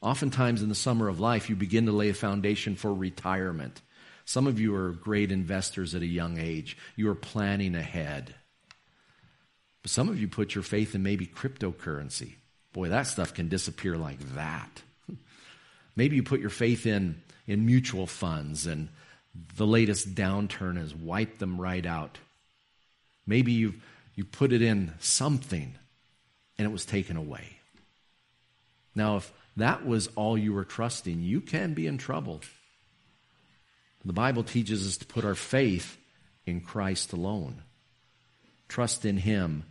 Oftentimes 0.00 0.62
in 0.62 0.68
the 0.68 0.74
summer 0.74 1.08
of 1.08 1.20
life, 1.20 1.48
you 1.48 1.56
begin 1.56 1.86
to 1.86 1.92
lay 1.92 2.08
a 2.08 2.14
foundation 2.14 2.74
for 2.74 2.92
retirement. 2.92 3.80
Some 4.24 4.46
of 4.46 4.60
you 4.60 4.74
are 4.74 4.92
great 4.92 5.32
investors 5.32 5.94
at 5.94 6.02
a 6.02 6.06
young 6.06 6.38
age. 6.38 6.76
You 6.96 7.08
are 7.10 7.14
planning 7.14 7.74
ahead. 7.74 8.34
But 9.82 9.90
some 9.90 10.08
of 10.08 10.20
you 10.20 10.28
put 10.28 10.54
your 10.54 10.62
faith 10.62 10.94
in 10.94 11.02
maybe 11.02 11.26
cryptocurrency. 11.26 12.34
Boy, 12.72 12.88
that 12.88 13.06
stuff 13.06 13.34
can 13.34 13.48
disappear 13.48 13.96
like 13.96 14.20
that. 14.34 14.82
Maybe 15.96 16.16
you 16.16 16.22
put 16.22 16.40
your 16.40 16.50
faith 16.50 16.86
in, 16.86 17.20
in 17.46 17.66
mutual 17.66 18.06
funds 18.06 18.66
and 18.66 18.88
the 19.56 19.66
latest 19.66 20.14
downturn 20.14 20.78
has 20.78 20.94
wiped 20.94 21.38
them 21.38 21.60
right 21.60 21.84
out. 21.84 22.18
Maybe 23.26 23.52
you 23.52 23.74
you 24.14 24.24
put 24.24 24.52
it 24.52 24.62
in 24.62 24.92
something 24.98 25.74
and 26.58 26.66
it 26.66 26.70
was 26.72 26.84
taken 26.84 27.16
away. 27.16 27.56
Now, 28.94 29.16
if 29.16 29.32
that 29.56 29.86
was 29.86 30.08
all 30.08 30.36
you 30.36 30.52
were 30.52 30.64
trusting, 30.64 31.22
you 31.22 31.40
can 31.40 31.72
be 31.72 31.86
in 31.86 31.96
trouble. 31.96 32.42
The 34.04 34.12
Bible 34.12 34.42
teaches 34.42 34.86
us 34.86 34.96
to 34.98 35.06
put 35.06 35.24
our 35.24 35.34
faith 35.34 35.96
in 36.44 36.60
Christ 36.60 37.12
alone. 37.12 37.62
Trust 38.68 39.04
in 39.04 39.16
Him 39.16 39.64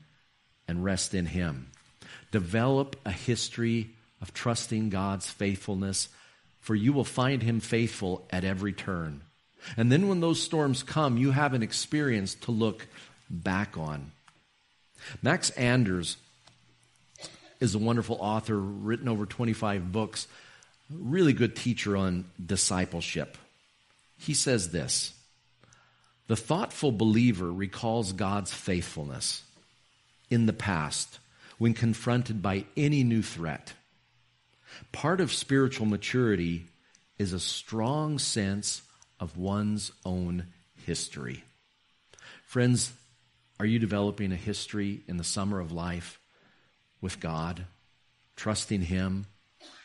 and 0.68 0.84
rest 0.84 1.14
in 1.14 1.26
Him. 1.26 1.70
Develop 2.32 2.96
a 3.06 3.12
history 3.12 3.90
of 4.22 4.34
trusting 4.34 4.90
God's 4.90 5.30
faithfulness, 5.30 6.08
for 6.60 6.76
you 6.76 6.94
will 6.94 7.04
find 7.04 7.44
Him 7.44 7.60
faithful 7.60 8.26
at 8.30 8.44
every 8.46 8.72
turn. 8.72 9.22
And 9.76 9.92
then 9.92 10.08
when 10.08 10.22
those 10.22 10.42
storms 10.42 10.82
come, 10.82 11.18
you 11.18 11.32
have 11.32 11.54
an 11.54 11.64
experience 11.64 12.36
to 12.36 12.52
look 12.52 12.88
back 13.30 13.78
on. 13.78 14.12
Max 15.22 15.50
Anders 15.52 16.18
is 17.60 17.76
a 17.76 17.80
wonderful 17.80 18.18
author, 18.20 18.58
written 18.58 19.08
over 19.08 19.26
25 19.26 19.92
books, 19.92 20.28
really 20.90 21.34
good 21.34 21.56
teacher 21.56 21.98
on 21.98 22.26
discipleship. 22.44 23.38
He 24.22 24.36
says 24.36 24.70
this 24.70 25.14
The 26.28 26.36
thoughtful 26.36 26.92
believer 26.92 27.52
recalls 27.52 28.14
God's 28.14 28.54
faithfulness 28.54 29.42
in 30.30 30.46
the 30.46 30.54
past 30.54 31.20
when 31.58 31.74
confronted 31.74 32.42
by 32.42 32.66
any 32.78 33.04
new 33.04 33.24
threat. 33.24 33.74
Part 34.92 35.22
of 35.22 35.34
spiritual 35.34 35.88
maturity 35.88 36.68
is 37.18 37.34
a 37.34 37.40
strong 37.40 38.20
sense 38.20 38.84
of 39.20 39.38
one's 39.38 39.92
own 40.06 40.46
history. 40.86 41.44
Friends, 42.46 42.94
are 43.60 43.66
you 43.66 43.80
developing 43.80 44.32
a 44.32 44.38
history 44.38 45.02
in 45.08 45.18
the 45.18 45.24
summer 45.24 45.60
of 45.60 45.72
life 45.72 46.20
with 47.02 47.20
God, 47.20 47.66
trusting 48.36 48.82
Him 48.82 49.26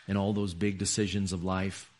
in 0.07 0.17
all 0.19 0.35
those 0.35 0.53
big 0.53 0.79
decisions 0.79 1.33
of 1.33 1.43
life, 1.43 1.91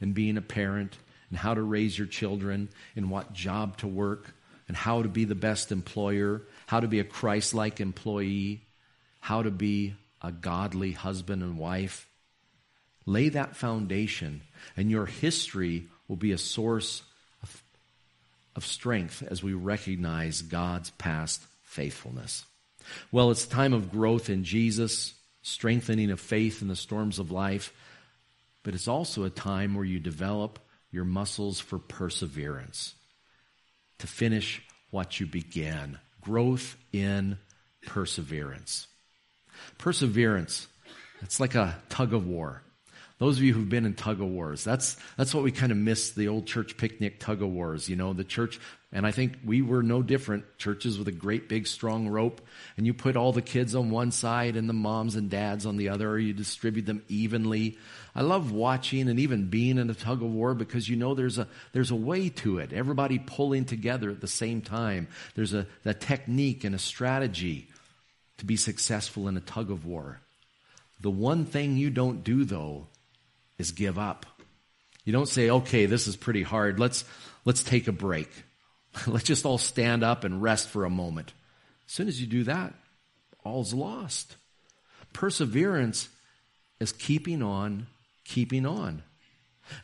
and 0.00 0.14
being 0.14 0.36
a 0.36 0.42
parent, 0.42 0.98
and 1.30 1.38
how 1.38 1.54
to 1.54 1.62
raise 1.62 1.98
your 1.98 2.06
children, 2.06 2.68
and 2.94 3.10
what 3.10 3.32
job 3.32 3.76
to 3.78 3.86
work, 3.86 4.34
and 4.68 4.76
how 4.76 5.02
to 5.02 5.08
be 5.08 5.24
the 5.24 5.34
best 5.34 5.72
employer, 5.72 6.42
how 6.66 6.80
to 6.80 6.88
be 6.88 7.00
a 7.00 7.04
Christ 7.04 7.54
like 7.54 7.80
employee, 7.80 8.62
how 9.20 9.42
to 9.42 9.50
be 9.50 9.94
a 10.22 10.32
godly 10.32 10.92
husband 10.92 11.42
and 11.42 11.58
wife? 11.58 12.08
Lay 13.06 13.28
that 13.28 13.56
foundation, 13.56 14.42
and 14.76 14.90
your 14.90 15.06
history 15.06 15.86
will 16.08 16.16
be 16.16 16.32
a 16.32 16.38
source 16.38 17.02
of, 17.42 17.62
of 18.56 18.66
strength 18.66 19.22
as 19.28 19.42
we 19.42 19.52
recognize 19.52 20.42
God's 20.42 20.90
past 20.90 21.42
faithfulness. 21.62 22.44
Well, 23.12 23.30
it's 23.30 23.46
time 23.46 23.72
of 23.72 23.90
growth 23.90 24.30
in 24.30 24.44
Jesus, 24.44 25.14
strengthening 25.42 26.10
of 26.10 26.20
faith 26.20 26.62
in 26.62 26.68
the 26.68 26.76
storms 26.76 27.18
of 27.18 27.30
life, 27.30 27.72
but 28.62 28.74
it's 28.74 28.88
also 28.88 29.24
a 29.24 29.30
time 29.30 29.74
where 29.74 29.84
you 29.84 30.00
develop 30.00 30.58
your 30.90 31.04
muscles 31.04 31.60
for 31.60 31.78
perseverance 31.78 32.94
to 33.98 34.06
finish 34.06 34.62
what 34.90 35.20
you 35.20 35.26
began. 35.26 35.98
Growth 36.20 36.76
in 36.92 37.38
perseverance. 37.86 38.88
Perseverance, 39.78 40.66
it's 41.22 41.40
like 41.40 41.54
a 41.54 41.76
tug 41.88 42.12
of 42.12 42.26
war. 42.26 42.62
Those 43.18 43.38
of 43.38 43.44
you 43.44 43.54
who've 43.54 43.68
been 43.68 43.86
in 43.86 43.94
tug 43.94 44.20
of 44.20 44.28
wars, 44.28 44.62
that's, 44.62 44.96
that's 45.16 45.34
what 45.34 45.42
we 45.42 45.50
kind 45.50 45.72
of 45.72 45.78
miss 45.78 46.10
the 46.10 46.28
old 46.28 46.46
church 46.46 46.76
picnic 46.76 47.18
tug 47.18 47.40
of 47.40 47.48
wars. 47.48 47.88
You 47.88 47.96
know, 47.96 48.12
the 48.12 48.24
church, 48.24 48.60
and 48.96 49.06
I 49.06 49.10
think 49.10 49.40
we 49.44 49.60
were 49.60 49.82
no 49.82 50.02
different. 50.02 50.56
Churches 50.56 50.98
with 50.98 51.06
a 51.06 51.12
great 51.12 51.50
big 51.50 51.66
strong 51.66 52.08
rope, 52.08 52.40
and 52.78 52.86
you 52.86 52.94
put 52.94 53.14
all 53.14 53.30
the 53.30 53.42
kids 53.42 53.74
on 53.74 53.90
one 53.90 54.10
side 54.10 54.56
and 54.56 54.70
the 54.70 54.72
moms 54.72 55.16
and 55.16 55.28
dads 55.28 55.66
on 55.66 55.76
the 55.76 55.90
other, 55.90 56.08
or 56.08 56.18
you 56.18 56.32
distribute 56.32 56.86
them 56.86 57.02
evenly. 57.06 57.76
I 58.14 58.22
love 58.22 58.52
watching 58.52 59.10
and 59.10 59.20
even 59.20 59.50
being 59.50 59.76
in 59.76 59.90
a 59.90 59.94
tug 59.94 60.22
of 60.22 60.30
war 60.30 60.54
because 60.54 60.88
you 60.88 60.96
know 60.96 61.14
there's 61.14 61.36
a, 61.36 61.46
there's 61.74 61.90
a 61.90 61.94
way 61.94 62.30
to 62.30 62.58
it. 62.58 62.72
Everybody 62.72 63.18
pulling 63.18 63.66
together 63.66 64.08
at 64.08 64.22
the 64.22 64.26
same 64.26 64.62
time. 64.62 65.08
There's 65.34 65.52
a, 65.52 65.66
a 65.84 65.92
technique 65.92 66.64
and 66.64 66.74
a 66.74 66.78
strategy 66.78 67.68
to 68.38 68.46
be 68.46 68.56
successful 68.56 69.28
in 69.28 69.36
a 69.36 69.40
tug 69.40 69.70
of 69.70 69.84
war. 69.84 70.22
The 71.02 71.10
one 71.10 71.44
thing 71.44 71.76
you 71.76 71.90
don't 71.90 72.24
do, 72.24 72.46
though, 72.46 72.86
is 73.58 73.72
give 73.72 73.98
up. 73.98 74.24
You 75.04 75.12
don't 75.12 75.28
say, 75.28 75.50
okay, 75.50 75.84
this 75.84 76.06
is 76.06 76.16
pretty 76.16 76.42
hard. 76.42 76.80
Let's, 76.80 77.04
let's 77.44 77.62
take 77.62 77.88
a 77.88 77.92
break. 77.92 78.30
let's 79.06 79.24
just 79.24 79.44
all 79.44 79.58
stand 79.58 80.02
up 80.02 80.24
and 80.24 80.42
rest 80.42 80.68
for 80.68 80.84
a 80.84 80.90
moment. 80.90 81.32
As 81.86 81.92
soon 81.92 82.08
as 82.08 82.20
you 82.20 82.26
do 82.26 82.44
that, 82.44 82.74
all's 83.44 83.72
lost. 83.72 84.36
Perseverance 85.12 86.08
is 86.80 86.92
keeping 86.92 87.42
on, 87.42 87.86
keeping 88.24 88.66
on. 88.66 89.02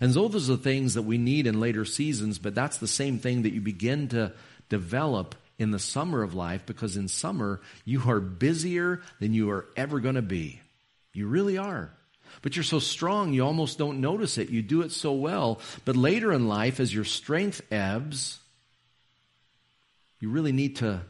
And 0.01 0.13
those 0.13 0.49
are 0.49 0.57
the 0.57 0.63
things 0.63 0.95
that 0.95 1.03
we 1.03 1.19
need 1.19 1.47
in 1.47 1.61
later 1.61 1.85
seasons, 1.85 2.39
but 2.39 2.55
that's 2.55 2.79
the 2.79 2.89
same 2.89 3.19
thing 3.19 3.43
that 3.43 3.53
you 3.53 3.61
begin 3.61 4.09
to 4.09 4.33
develop 4.69 5.35
in 5.59 5.71
the 5.71 5.79
summer 5.79 6.23
of 6.23 6.35
life 6.35 6.65
because 6.67 6.97
in 6.97 7.09
summer 7.09 7.61
you 7.85 8.03
are 8.09 8.21
busier 8.21 9.01
than 9.21 9.33
you 9.33 9.51
are 9.51 9.67
ever 9.77 10.01
going 10.01 10.15
to 10.15 10.23
be. 10.23 10.61
You 11.13 11.27
really 11.27 11.59
are. 11.59 11.93
But 12.41 12.57
you're 12.57 12.63
so 12.63 12.79
strong, 12.79 13.33
you 13.33 13.45
almost 13.45 13.79
don't 13.79 14.01
notice 14.01 14.39
it. 14.39 14.49
You 14.49 14.63
do 14.63 14.83
it 14.83 14.93
so 14.93 15.13
well. 15.13 15.61
But 15.85 15.97
later 15.97 16.33
in 16.33 16.49
life, 16.49 16.81
as 16.81 16.95
your 16.95 17.05
strength 17.05 17.61
ebbs, 17.71 18.39
you 20.23 20.31
really 20.31 20.53
need 20.53 20.77
to, 20.77 21.01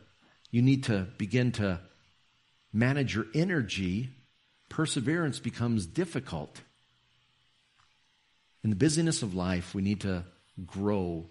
you 0.51 0.63
need 0.63 0.85
to 0.85 1.07
begin 1.19 1.53
to 1.53 1.79
manage 2.73 3.15
your 3.15 3.27
energy. 3.35 4.09
Perseverance 4.71 5.39
becomes 5.39 5.85
difficult. 5.85 6.63
In 8.65 8.71
the 8.71 8.77
busyness 8.77 9.23
of 9.23 9.35
life, 9.35 9.75
we 9.75 9.83
need 9.83 10.01
to 10.01 10.25
grow 10.65 11.27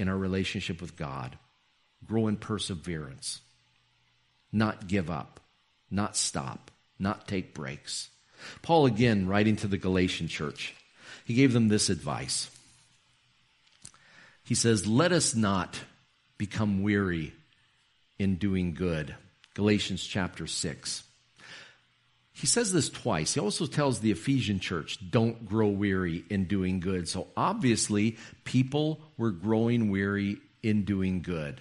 in 0.00 0.08
our 0.08 0.16
relationship 0.16 0.80
with 0.80 0.96
God, 0.96 1.38
grow 2.04 2.26
in 2.26 2.36
perseverance, 2.36 3.40
not 4.50 4.88
give 4.88 5.08
up, 5.08 5.38
not 5.88 6.16
stop, 6.16 6.72
not 6.98 7.28
take 7.28 7.54
breaks. 7.54 8.10
Paul, 8.60 8.86
again, 8.86 9.28
writing 9.28 9.54
to 9.56 9.68
the 9.68 9.78
Galatian 9.78 10.26
church, 10.26 10.74
he 11.24 11.34
gave 11.34 11.52
them 11.52 11.68
this 11.68 11.90
advice. 11.90 12.50
He 14.42 14.56
says, 14.56 14.84
Let 14.84 15.12
us 15.12 15.36
not 15.36 15.78
become 16.38 16.82
weary 16.82 17.32
in 18.18 18.36
doing 18.36 18.74
good. 18.74 19.14
Galatians 19.54 20.04
chapter 20.04 20.46
6. 20.46 21.02
He 22.32 22.46
says 22.46 22.72
this 22.72 22.88
twice. 22.88 23.34
He 23.34 23.40
also 23.40 23.66
tells 23.66 24.00
the 24.00 24.10
Ephesian 24.10 24.58
church, 24.58 24.98
don't 25.10 25.46
grow 25.46 25.68
weary 25.68 26.24
in 26.30 26.46
doing 26.46 26.80
good. 26.80 27.08
So 27.08 27.28
obviously, 27.36 28.16
people 28.44 29.00
were 29.18 29.30
growing 29.30 29.90
weary 29.90 30.38
in 30.62 30.84
doing 30.84 31.22
good. 31.22 31.60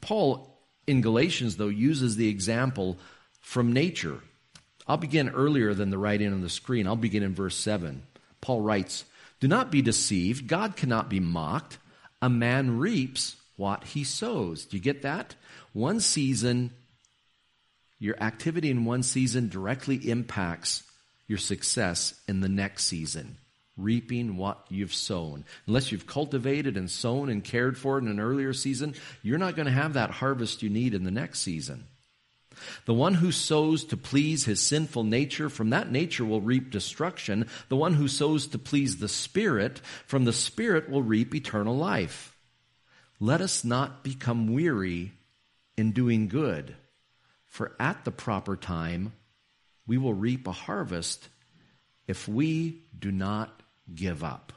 Paul, 0.00 0.58
in 0.86 1.00
Galatians, 1.00 1.56
though, 1.56 1.68
uses 1.68 2.16
the 2.16 2.28
example 2.28 2.98
from 3.40 3.72
nature. 3.72 4.20
I'll 4.86 4.98
begin 4.98 5.30
earlier 5.30 5.72
than 5.72 5.90
the 5.90 5.98
writing 5.98 6.32
on 6.32 6.42
the 6.42 6.48
screen. 6.50 6.86
I'll 6.86 6.94
begin 6.94 7.22
in 7.22 7.34
verse 7.34 7.56
7. 7.56 8.02
Paul 8.40 8.60
writes, 8.60 9.04
Do 9.40 9.48
not 9.48 9.70
be 9.70 9.82
deceived. 9.82 10.46
God 10.46 10.76
cannot 10.76 11.08
be 11.08 11.18
mocked. 11.18 11.78
A 12.20 12.28
man 12.28 12.78
reaps 12.78 13.36
what 13.56 13.84
he 13.84 14.04
sows. 14.04 14.64
Do 14.66 14.76
you 14.76 14.82
get 14.82 15.02
that? 15.02 15.34
One 15.72 16.00
season, 16.00 16.72
your 17.98 18.22
activity 18.22 18.70
in 18.70 18.84
one 18.84 19.02
season 19.02 19.48
directly 19.48 19.96
impacts 20.10 20.82
your 21.26 21.38
success 21.38 22.14
in 22.28 22.40
the 22.40 22.48
next 22.48 22.84
season. 22.84 23.38
reaping 23.76 24.36
what 24.36 24.64
you've 24.68 24.94
sown. 24.94 25.44
Unless 25.66 25.92
you've 25.92 26.06
cultivated 26.06 26.76
and 26.76 26.90
sown 26.90 27.28
and 27.28 27.44
cared 27.44 27.76
for 27.76 27.98
it 27.98 28.02
in 28.02 28.08
an 28.08 28.20
earlier 28.20 28.52
season, 28.52 28.94
you're 29.22 29.38
not 29.38 29.56
going 29.56 29.66
to 29.66 29.72
have 29.72 29.94
that 29.94 30.10
harvest 30.10 30.62
you 30.62 30.70
need 30.70 30.94
in 30.94 31.04
the 31.04 31.10
next 31.10 31.40
season. 31.40 31.84
The 32.86 32.94
one 32.94 33.14
who 33.14 33.32
sows 33.32 33.84
to 33.86 33.98
please 33.98 34.46
his 34.46 34.62
sinful 34.62 35.04
nature, 35.04 35.50
from 35.50 35.70
that 35.70 35.92
nature 35.92 36.24
will 36.24 36.40
reap 36.40 36.70
destruction. 36.70 37.48
The 37.68 37.76
one 37.76 37.92
who 37.92 38.08
sows 38.08 38.46
to 38.48 38.58
please 38.58 38.96
the 38.96 39.08
Spirit, 39.08 39.80
from 40.06 40.24
the 40.24 40.32
Spirit 40.32 40.88
will 40.88 41.02
reap 41.02 41.34
eternal 41.34 41.76
life. 41.76 42.34
Let 43.18 43.40
us 43.40 43.64
not 43.64 44.04
become 44.04 44.52
weary 44.52 45.12
in 45.76 45.92
doing 45.92 46.28
good, 46.28 46.74
for 47.46 47.72
at 47.80 48.04
the 48.04 48.10
proper 48.10 48.56
time 48.56 49.12
we 49.86 49.96
will 49.98 50.14
reap 50.14 50.46
a 50.46 50.52
harvest 50.52 51.28
if 52.06 52.28
we 52.28 52.82
do 52.98 53.10
not 53.10 53.62
give 53.94 54.22
up. 54.22 54.52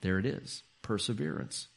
There 0.00 0.18
it 0.18 0.26
is 0.26 0.62
perseverance. 0.82 1.68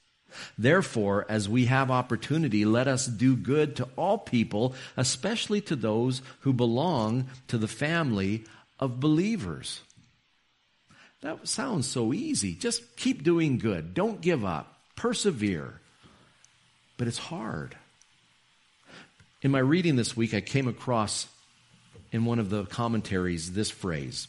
Therefore, 0.57 1.25
as 1.29 1.47
we 1.47 1.65
have 1.65 1.91
opportunity, 1.91 2.65
let 2.65 2.87
us 2.87 3.05
do 3.05 3.35
good 3.35 3.75
to 3.77 3.87
all 3.95 4.17
people, 4.17 4.73
especially 4.97 5.61
to 5.61 5.75
those 5.75 6.21
who 6.41 6.51
belong 6.51 7.27
to 7.47 7.57
the 7.57 7.67
family 7.67 8.43
of 8.79 8.99
believers. 8.99 9.81
That 11.21 11.47
sounds 11.47 11.87
so 11.87 12.13
easy. 12.13 12.55
Just 12.55 12.97
keep 12.97 13.23
doing 13.23 13.57
good. 13.57 13.93
Don't 13.93 14.21
give 14.21 14.43
up. 14.43 14.79
Persevere. 14.95 15.79
But 16.97 17.07
it's 17.07 17.17
hard. 17.17 17.75
In 19.41 19.51
my 19.51 19.59
reading 19.59 19.95
this 19.95 20.15
week, 20.15 20.33
I 20.33 20.41
came 20.41 20.67
across 20.67 21.27
in 22.11 22.25
one 22.25 22.39
of 22.39 22.49
the 22.49 22.65
commentaries 22.65 23.53
this 23.53 23.69
phrase. 23.69 24.27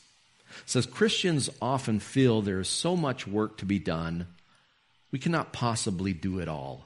It 0.65 0.71
says 0.71 0.87
Christians 0.87 1.51
often 1.61 2.01
feel 2.01 2.43
there 2.43 2.61
is 2.61 2.69
so 2.69 2.97
much 2.97 3.27
work 3.27 3.59
to 3.59 3.65
be 3.65 3.79
done 3.79 4.27
we 5.17 5.19
cannot 5.19 5.53
possibly 5.53 6.13
do 6.13 6.41
it 6.41 6.49
all. 6.49 6.85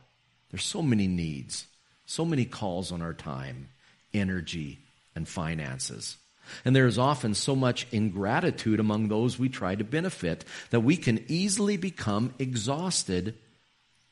There's 0.51 0.65
so 0.65 0.83
many 0.83 1.09
needs, 1.09 1.67
so 2.07 2.25
many 2.25 2.45
calls 2.45 2.93
on 2.93 3.03
our 3.03 3.15
time, 3.15 3.71
energy, 4.13 4.79
and 5.15 5.27
finances. 5.27 6.17
And 6.65 6.75
there 6.75 6.87
is 6.87 6.99
often 6.99 7.35
so 7.35 7.55
much 7.57 7.87
ingratitude 7.93 8.81
among 8.81 9.09
those 9.09 9.39
we 9.39 9.49
try 9.49 9.75
to 9.75 9.85
benefit 9.85 10.45
that 10.71 10.81
we 10.81 10.97
can 10.97 11.25
easily 11.29 11.77
become 11.77 12.35
exhausted 12.39 13.35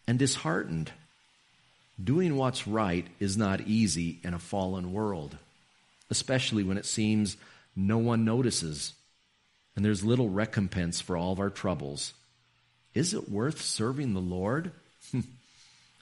and 0.06 0.18
disheartened. 0.18 0.90
Doing 2.02 2.36
what's 2.36 2.66
right 2.66 3.06
is 3.18 3.36
not 3.36 3.62
easy 3.62 4.20
in 4.22 4.34
a 4.34 4.38
fallen 4.38 4.92
world, 4.92 5.36
especially 6.10 6.62
when 6.62 6.78
it 6.78 6.86
seems 6.86 7.36
no 7.74 7.98
one 7.98 8.24
notices 8.24 8.94
and 9.78 9.84
there's 9.84 10.02
little 10.02 10.28
recompense 10.28 11.00
for 11.00 11.16
all 11.16 11.32
of 11.32 11.38
our 11.38 11.50
troubles. 11.50 12.12
Is 12.94 13.14
it 13.14 13.30
worth 13.30 13.62
serving 13.62 14.12
the 14.12 14.20
Lord? 14.20 14.72
the 15.12 15.22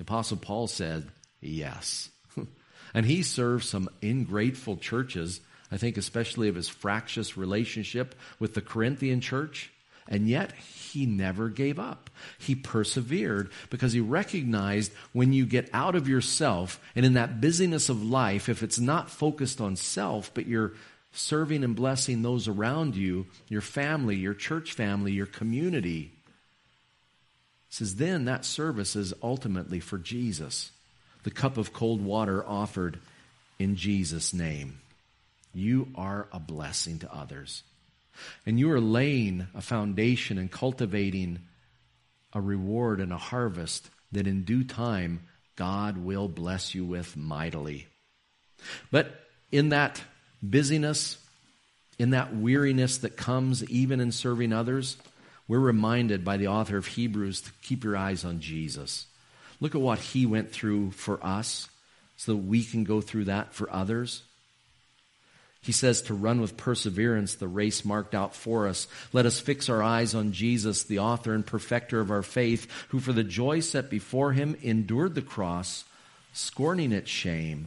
Apostle 0.01 0.39
Paul 0.39 0.67
said, 0.67 1.07
Yes. 1.43 2.09
and 2.95 3.05
he 3.05 3.23
served 3.23 3.67
some 3.67 3.91
ingrateful 4.01 4.79
churches, 4.79 5.43
I 5.71 5.77
think 5.77 5.99
especially 5.99 6.49
of 6.49 6.55
his 6.55 6.71
fractious 6.71 7.37
relationship 7.37 8.15
with 8.39 8.55
the 8.55 8.63
Corinthian 8.63 9.21
church. 9.21 9.71
And 10.09 10.29
yet 10.29 10.53
he 10.53 11.05
never 11.05 11.49
gave 11.49 11.79
up. 11.79 12.11
He 12.39 12.55
persevered 12.55 13.51
because 13.71 13.93
he 13.93 14.01
recognized 14.01 14.93
when 15.13 15.33
you 15.33 15.47
get 15.47 15.69
out 15.73 15.95
of 15.95 16.09
yourself 16.09 16.81
and 16.95 17.05
in 17.05 17.15
that 17.15 17.41
busyness 17.41 17.89
of 17.89 18.05
life, 18.05 18.49
if 18.49 18.63
it's 18.63 18.79
not 18.79 19.11
focused 19.11 19.61
on 19.61 19.77
self, 19.77 20.33
but 20.33 20.47
you're 20.47 20.75
serving 21.13 21.65
and 21.65 21.75
blessing 21.75 22.23
those 22.23 22.47
around 22.47 22.95
you, 22.95 23.27
your 23.49 23.61
family, 23.61 24.17
your 24.17 24.35
church 24.35 24.73
family, 24.73 25.13
your 25.13 25.27
community, 25.27 26.13
says, 27.69 27.97
then 27.97 28.25
that 28.27 28.45
service 28.45 28.97
is 28.97 29.13
ultimately 29.23 29.81
for 29.81 29.99
Jesus. 29.99 30.71
The 31.25 31.31
cup 31.31 31.57
of 31.57 31.73
cold 31.73 32.01
water 32.01 32.47
offered 32.47 33.01
in 33.59 33.77
Jesus' 33.77 34.33
name. 34.33 34.79
You 35.53 35.89
are 35.95 36.29
a 36.33 36.39
blessing 36.39 37.01
to 37.01 37.13
others. 37.13 37.63
And 38.45 38.59
you 38.59 38.71
are 38.73 38.81
laying 38.81 39.47
a 39.55 39.61
foundation 39.61 40.39
and 40.39 40.51
cultivating 40.51 41.41
a 42.33 42.41
reward 42.41 43.01
and 43.01 43.13
a 43.13 43.19
harvest 43.19 43.91
that 44.13 44.27
in 44.27 44.45
due 44.45 44.65
time 44.65 45.21
God 45.57 45.99
will 45.99 46.29
bless 46.29 46.75
you 46.75 46.85
with 46.85 47.17
mightily. 47.17 47.87
But 48.91 49.11
in 49.51 49.71
that 49.71 50.03
busyness, 50.43 51.19
in 51.99 52.11
that 52.11 52.37
weariness 52.37 52.99
that 52.99 53.17
comes 53.17 53.65
even 53.71 54.01
in 54.01 54.13
serving 54.13 54.53
others, 54.53 54.97
we're 55.49 55.59
reminded 55.59 56.25
by 56.25 56.37
the 56.37 56.49
author 56.49 56.77
of 56.77 56.87
Hebrews 56.87 57.41
to 57.43 57.53
keep 57.63 57.85
your 57.85 57.97
eyes 57.97 58.25
on 58.25 58.41
Jesus. 58.41 59.07
Look 59.61 59.75
at 59.75 59.81
what 59.81 59.99
he 59.99 60.27
went 60.27 60.51
through 60.51 60.91
for 60.91 61.25
us 61.25 61.69
so 62.17 62.33
that 62.33 62.39
we 62.39 62.65
can 62.65 62.85
go 62.85 63.01
through 63.01 63.25
that 63.25 63.55
for 63.55 63.73
others. 63.73 64.23
He 65.67 65.73
says 65.73 66.01
to 66.03 66.15
run 66.15 66.41
with 66.41 66.57
perseverance 66.57 67.35
the 67.35 67.49
race 67.49 67.85
marked 67.85 68.15
out 68.15 68.37
for 68.37 68.69
us. 68.69 68.87
Let 69.13 69.27
us 69.27 69.41
fix 69.41 69.69
our 69.69 69.83
eyes 69.83 70.15
on 70.15 70.31
Jesus, 70.31 70.85
the 70.85 71.01
author 71.01 71.35
and 71.35 71.45
perfecter 71.45 71.99
of 72.01 72.13
our 72.13 72.23
faith, 72.23 72.71
who 72.91 73.01
for 73.01 73.13
the 73.13 73.25
joy 73.25 73.59
set 73.59 73.91
before 73.91 74.33
him 74.33 74.57
endured 74.63 75.17
the 75.17 75.23
cross, 75.23 75.85
scorning 76.33 76.93
its 76.93 77.11
shame, 77.11 77.67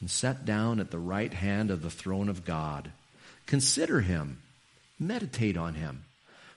and 0.00 0.10
sat 0.10 0.46
down 0.46 0.80
at 0.80 0.90
the 0.90 0.98
right 0.98 1.34
hand 1.34 1.70
of 1.70 1.82
the 1.82 1.90
throne 1.90 2.30
of 2.30 2.46
God. 2.46 2.90
Consider 3.44 4.00
him, 4.00 4.40
meditate 4.98 5.58
on 5.58 5.74
him 5.74 6.04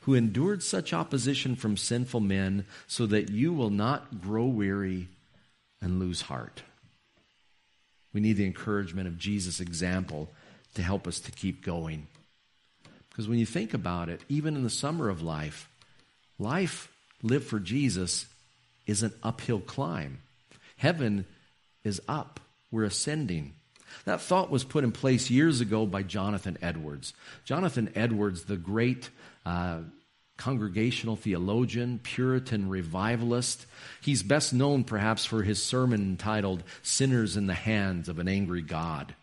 who 0.06 0.14
endured 0.14 0.62
such 0.62 0.94
opposition 0.94 1.56
from 1.56 1.76
sinful 1.76 2.20
men, 2.20 2.64
so 2.86 3.08
that 3.08 3.30
you 3.32 3.52
will 3.52 3.72
not 3.72 4.22
grow 4.22 4.46
weary 4.46 5.08
and 5.82 6.00
lose 6.00 6.22
heart. 6.22 6.62
We 8.14 8.22
need 8.22 8.38
the 8.38 8.46
encouragement 8.46 9.08
of 9.08 9.18
Jesus' 9.18 9.60
example 9.60 10.30
to 10.76 10.84
help 10.84 11.08
us 11.08 11.20
to 11.22 11.32
keep 11.32 11.64
going. 11.64 12.08
Because 13.10 13.28
when 13.28 13.40
you 13.40 13.46
think 13.46 13.74
about 13.74 14.10
it, 14.10 14.22
even 14.30 14.56
in 14.56 14.64
the 14.64 14.70
summer 14.70 15.10
of 15.10 15.22
life, 15.22 15.70
life 16.38 16.90
lived 17.24 17.48
for 17.48 17.60
Jesus 17.60 18.28
is 18.86 19.04
an 19.04 19.14
uphill 19.24 19.60
climb. 19.60 20.20
Heaven 20.78 21.26
is 21.84 22.02
up, 22.08 22.40
we're 22.72 22.84
ascending. 22.84 23.54
That 24.04 24.22
thought 24.22 24.52
was 24.52 24.64
put 24.64 24.84
in 24.84 24.92
place 24.92 25.30
years 25.30 25.62
ago 25.62 25.86
by 25.86 26.04
Jonathan 26.04 26.58
Edwards. 26.62 27.14
Jonathan 27.46 27.92
Edwards, 27.96 28.44
the 28.44 28.58
great 28.58 29.10
uh, 29.46 29.80
congregational 30.38 31.16
theologian, 31.16 32.00
Puritan 32.04 32.68
revivalist. 32.68 33.66
He's 34.02 34.22
best 34.24 34.54
known 34.54 34.84
perhaps 34.84 35.26
for 35.26 35.44
his 35.44 35.64
sermon 35.64 36.02
entitled 36.02 36.64
Sinners 36.84 37.38
in 37.38 37.48
the 37.48 37.54
Hands 37.54 38.10
of 38.10 38.20
an 38.20 38.28
Angry 38.28 38.62
God. 38.62 39.16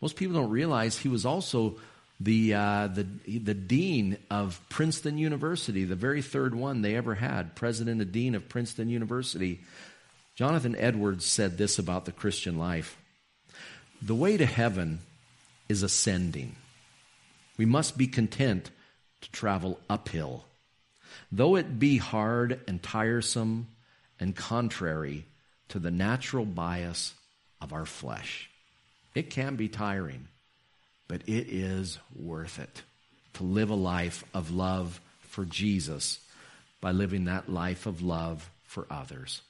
Most 0.00 0.16
people 0.16 0.34
don't 0.34 0.50
realize 0.50 0.98
he 0.98 1.08
was 1.08 1.24
also 1.24 1.76
the, 2.20 2.54
uh, 2.54 2.88
the, 2.88 3.06
the 3.38 3.54
dean 3.54 4.18
of 4.30 4.60
Princeton 4.68 5.18
University, 5.18 5.84
the 5.84 5.94
very 5.94 6.22
third 6.22 6.54
one 6.54 6.82
they 6.82 6.96
ever 6.96 7.14
had, 7.14 7.54
president 7.54 8.00
and 8.00 8.12
dean 8.12 8.34
of 8.34 8.48
Princeton 8.48 8.88
University. 8.88 9.60
Jonathan 10.34 10.76
Edwards 10.76 11.24
said 11.24 11.58
this 11.58 11.78
about 11.78 12.04
the 12.04 12.12
Christian 12.12 12.58
life 12.58 12.96
The 14.02 14.14
way 14.14 14.36
to 14.36 14.46
heaven 14.46 15.00
is 15.68 15.82
ascending. 15.82 16.56
We 17.58 17.64
must 17.64 17.96
be 17.96 18.06
content 18.06 18.70
to 19.22 19.30
travel 19.30 19.78
uphill 19.88 20.44
though 21.30 21.56
it 21.56 21.78
be 21.78 21.98
hard 21.98 22.60
and 22.66 22.82
tiresome 22.82 23.68
and 24.20 24.34
contrary 24.34 25.26
to 25.68 25.78
the 25.78 25.90
natural 25.90 26.44
bias 26.44 27.14
of 27.60 27.72
our 27.72 27.86
flesh. 27.86 28.50
It 29.16 29.30
can 29.30 29.56
be 29.56 29.68
tiring, 29.68 30.28
but 31.08 31.22
it 31.26 31.48
is 31.48 31.98
worth 32.14 32.58
it 32.58 32.82
to 33.32 33.44
live 33.44 33.70
a 33.70 33.74
life 33.74 34.22
of 34.34 34.50
love 34.50 35.00
for 35.22 35.46
Jesus 35.46 36.20
by 36.82 36.92
living 36.92 37.24
that 37.24 37.48
life 37.48 37.86
of 37.86 38.02
love 38.02 38.50
for 38.64 38.86
others. 38.90 39.40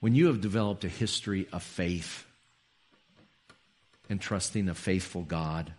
When 0.00 0.14
you 0.14 0.28
have 0.28 0.40
developed 0.40 0.82
a 0.84 0.88
history 0.88 1.46
of 1.52 1.62
faith 1.62 2.24
and 4.08 4.18
trusting 4.18 4.70
a 4.70 4.74
faithful 4.74 5.22
God, 5.22 5.70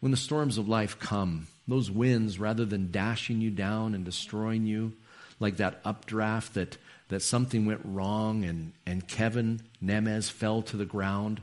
when 0.00 0.12
the 0.12 0.16
storms 0.16 0.56
of 0.56 0.66
life 0.66 0.98
come, 0.98 1.46
those 1.66 1.90
winds, 1.90 2.38
rather 2.38 2.64
than 2.64 2.90
dashing 2.90 3.42
you 3.42 3.50
down 3.50 3.94
and 3.94 4.02
destroying 4.02 4.64
you, 4.64 4.94
like 5.40 5.58
that 5.58 5.82
updraft 5.84 6.54
that, 6.54 6.78
that 7.08 7.22
something 7.22 7.66
went 7.66 7.80
wrong 7.84 8.44
and, 8.44 8.72
and 8.86 9.06
Kevin 9.08 9.60
Nemez 9.82 10.30
fell 10.30 10.62
to 10.62 10.76
the 10.76 10.84
ground. 10.84 11.40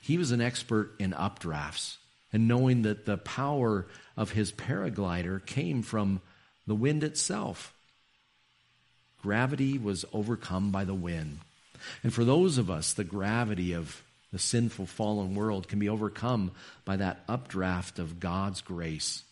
He 0.00 0.18
was 0.18 0.30
an 0.32 0.40
expert 0.40 0.94
in 0.98 1.12
updrafts 1.12 1.96
and 2.32 2.48
knowing 2.48 2.82
that 2.82 3.04
the 3.04 3.18
power 3.18 3.86
of 4.16 4.32
his 4.32 4.52
paraglider 4.52 5.44
came 5.44 5.82
from 5.82 6.20
the 6.66 6.74
wind 6.74 7.02
itself. 7.04 7.74
Gravity 9.22 9.78
was 9.78 10.04
overcome 10.12 10.70
by 10.70 10.84
the 10.84 10.94
wind. 10.94 11.40
And 12.02 12.12
for 12.12 12.24
those 12.24 12.58
of 12.58 12.70
us, 12.70 12.92
the 12.92 13.04
gravity 13.04 13.72
of 13.72 14.02
the 14.32 14.38
sinful 14.38 14.86
fallen 14.86 15.34
world 15.34 15.68
can 15.68 15.78
be 15.78 15.88
overcome 15.88 16.50
by 16.84 16.96
that 16.96 17.24
updraft 17.28 17.98
of 17.98 18.20
God's 18.20 18.60
grace 18.60 19.22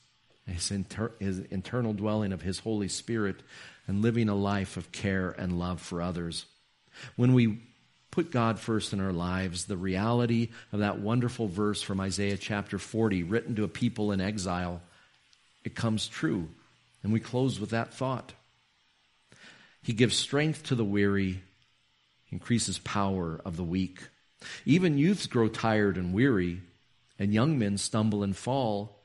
his, 0.47 0.71
inter- 0.71 1.13
his 1.19 1.41
internal 1.51 1.93
dwelling 1.93 2.33
of 2.33 2.43
his 2.43 2.61
Holy 2.61 2.89
Spirit, 2.89 3.37
and 3.87 4.03
living 4.03 4.29
a 4.29 4.35
life 4.35 4.77
of 4.77 4.93
care 4.93 5.31
and 5.31 5.59
love 5.59 5.81
for 5.81 6.03
others. 6.03 6.47
When 7.17 7.35
we 7.35 7.61
put 8.11 8.31
God 8.31 8.59
first 8.59 8.93
in 8.93 9.01
our 9.01 9.13
lives, 9.13 9.67
the 9.67 9.77
reality 9.77 10.49
of 10.73 10.81
that 10.81 10.99
wonderful 10.99 11.49
verse 11.49 11.83
from 11.83 12.01
Isaiah 12.01 12.37
chapter 12.37 12.79
40, 12.79 13.23
written 13.23 13.55
to 13.57 13.65
a 13.65 13.69
people 13.69 14.13
in 14.13 14.21
exile, 14.21 14.81
it 15.65 15.75
comes 15.75 16.09
true. 16.09 16.49
And 17.03 17.13
we 17.13 17.21
close 17.21 17.61
with 17.61 17.71
that 17.71 17.93
thought. 17.93 18.33
He 19.83 19.93
gives 19.93 20.17
strength 20.17 20.65
to 20.65 20.75
the 20.75 20.85
weary, 20.85 21.43
increases 22.31 22.79
power 22.79 23.41
of 23.45 23.57
the 23.57 23.65
weak. 23.65 24.01
Even 24.65 24.99
youths 24.99 25.27
grow 25.27 25.49
tired 25.49 25.97
and 25.97 26.13
weary, 26.13 26.61
and 27.19 27.33
young 27.33 27.59
men 27.59 27.79
stumble 27.79 28.23
and 28.23 28.37
fall. 28.37 28.99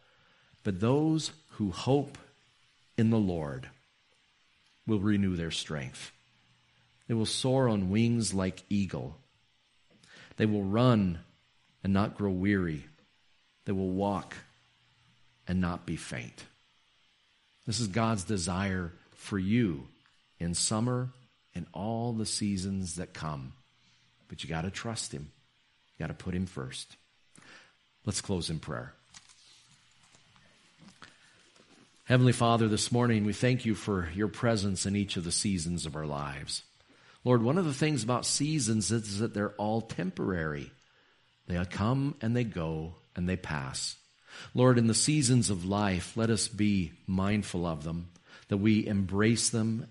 But 0.64 0.80
those 0.80 1.32
who 1.52 1.72
hope 1.72 2.18
in 2.98 3.10
the 3.10 3.18
Lord 3.18 3.70
will 4.88 5.00
renew 5.00 5.36
their 5.36 5.52
strength. 5.52 6.12
They 7.08 7.14
will 7.14 7.26
soar 7.26 7.68
on 7.68 7.90
wings 7.90 8.34
like 8.34 8.64
eagle. 8.70 9.18
They 10.38 10.46
will 10.46 10.64
run 10.64 11.20
and 11.84 11.94
not 11.94 12.18
grow 12.18 12.32
weary. 12.32 12.86
They 13.66 13.72
will 13.72 13.92
walk 13.92 14.36
and 15.48 15.60
not 15.60 15.86
be 15.86 15.96
faint. 15.96 16.46
This 17.68 17.80
is 17.80 17.88
God's 17.88 18.24
desire 18.24 18.92
for 19.14 19.38
you 19.38 19.88
in 20.40 20.54
summer 20.56 21.10
and 21.54 21.66
all 21.74 22.14
the 22.14 22.26
seasons 22.26 22.96
that 22.96 23.14
come. 23.14 23.54
But 24.28 24.44
you 24.44 24.50
got 24.50 24.62
to 24.62 24.72
trust 24.72 25.12
Him, 25.12 25.32
you 25.98 26.04
got 26.04 26.08
to 26.08 26.24
put 26.24 26.34
Him 26.34 26.46
first. 26.46 26.96
Let's 28.06 28.22
close 28.22 28.50
in 28.50 28.60
prayer. 28.60 28.94
Heavenly 32.06 32.34
Father, 32.34 32.68
this 32.68 32.92
morning 32.92 33.26
we 33.26 33.34
thank 33.34 33.64
you 33.64 33.76
for 33.76 34.10
your 34.16 34.28
presence 34.28 34.88
in 34.88 34.96
each 34.96 35.18
of 35.18 35.24
the 35.24 35.32
seasons 35.32 35.86
of 35.86 35.96
our 35.96 36.08
lives. 36.08 36.64
Lord, 37.24 37.44
one 37.44 37.60
of 37.60 37.66
the 37.66 37.76
things 37.76 38.04
about 38.04 38.26
seasons 38.26 38.92
is 38.92 39.20
that 39.20 39.36
they're 39.36 39.54
all 39.54 39.82
temporary. 39.82 40.72
They 41.48 41.64
come 41.66 42.16
and 42.20 42.36
they 42.36 42.44
go 42.44 42.96
and 43.16 43.30
they 43.30 43.36
pass. 43.38 43.98
Lord, 44.56 44.80
in 44.80 44.88
the 44.88 44.96
seasons 44.96 45.52
of 45.52 45.64
life, 45.64 46.18
let 46.18 46.32
us 46.32 46.48
be 46.48 46.94
mindful 47.06 47.68
of 47.68 47.84
them, 47.84 48.10
that 48.48 48.58
we 48.58 48.86
embrace 48.88 49.52
them 49.52 49.86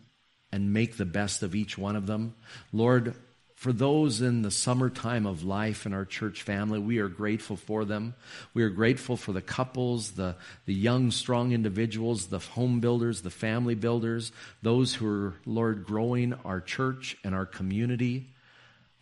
and 0.51 0.73
make 0.73 0.97
the 0.97 1.05
best 1.05 1.45
of 1.45 1.55
each 1.55 1.79
one 1.79 1.95
of 1.95 2.07
them. 2.07 2.35
Lord, 2.73 3.15
for 3.61 3.75
those 3.75 4.23
in 4.23 4.41
the 4.41 4.51
summertime 4.51 5.27
of 5.27 5.45
life 5.45 5.85
in 5.85 5.93
our 5.93 6.07
church 6.07 6.41
family, 6.45 6.79
we 6.79 6.97
are 6.97 7.09
grateful 7.09 7.59
for 7.59 7.85
them. 7.85 8.15
We 8.55 8.63
are 8.63 8.71
grateful 8.71 9.19
for 9.19 9.33
the 9.33 9.43
couples, 9.43 10.13
the, 10.13 10.37
the 10.65 10.73
young, 10.73 11.11
strong 11.11 11.53
individuals, 11.53 12.29
the 12.29 12.39
home 12.39 12.81
builders, 12.81 13.21
the 13.21 13.29
family 13.29 13.75
builders, 13.75 14.33
those 14.63 14.95
who 14.95 15.07
are, 15.07 15.35
Lord, 15.45 15.85
growing 15.85 16.33
our 16.43 16.63
church 16.63 17.19
and 17.23 17.35
our 17.35 17.45
community. 17.45 18.31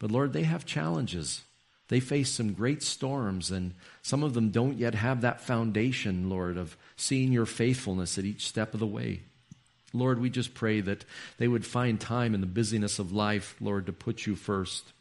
But 0.01 0.11
Lord, 0.11 0.33
they 0.33 0.43
have 0.43 0.67
challenges. 0.67 1.43
They 1.87 2.01
face 2.01 2.29
some 2.29 2.53
great 2.53 2.83
storms, 2.83 3.53
and 3.53 3.75
some 4.03 4.25
of 4.25 4.35
them 4.35 4.51
don't 4.51 4.77
yet 4.77 4.97
have 4.97 5.21
that 5.21 5.41
foundation, 5.41 6.29
Lord, 6.29 6.57
of 6.57 6.77
seeing 6.97 7.31
your 7.31 7.47
faithfulness 7.47 8.19
at 8.19 8.25
each 8.25 8.49
step 8.49 8.75
of 8.75 8.81
the 8.81 8.89
way. 8.89 9.21
Lord, 9.93 10.21
we 10.21 10.31
just 10.31 10.55
pray 10.55 10.81
that 10.83 11.05
they 11.39 11.49
would 11.49 11.65
find 11.65 12.01
time 12.01 12.35
in 12.35 12.41
the 12.41 12.47
busyness 12.47 12.99
of 12.99 13.13
life, 13.13 13.57
Lord, 13.61 13.87
to 13.87 13.93
put 13.93 14.27
you 14.27 14.37
first. 14.37 14.93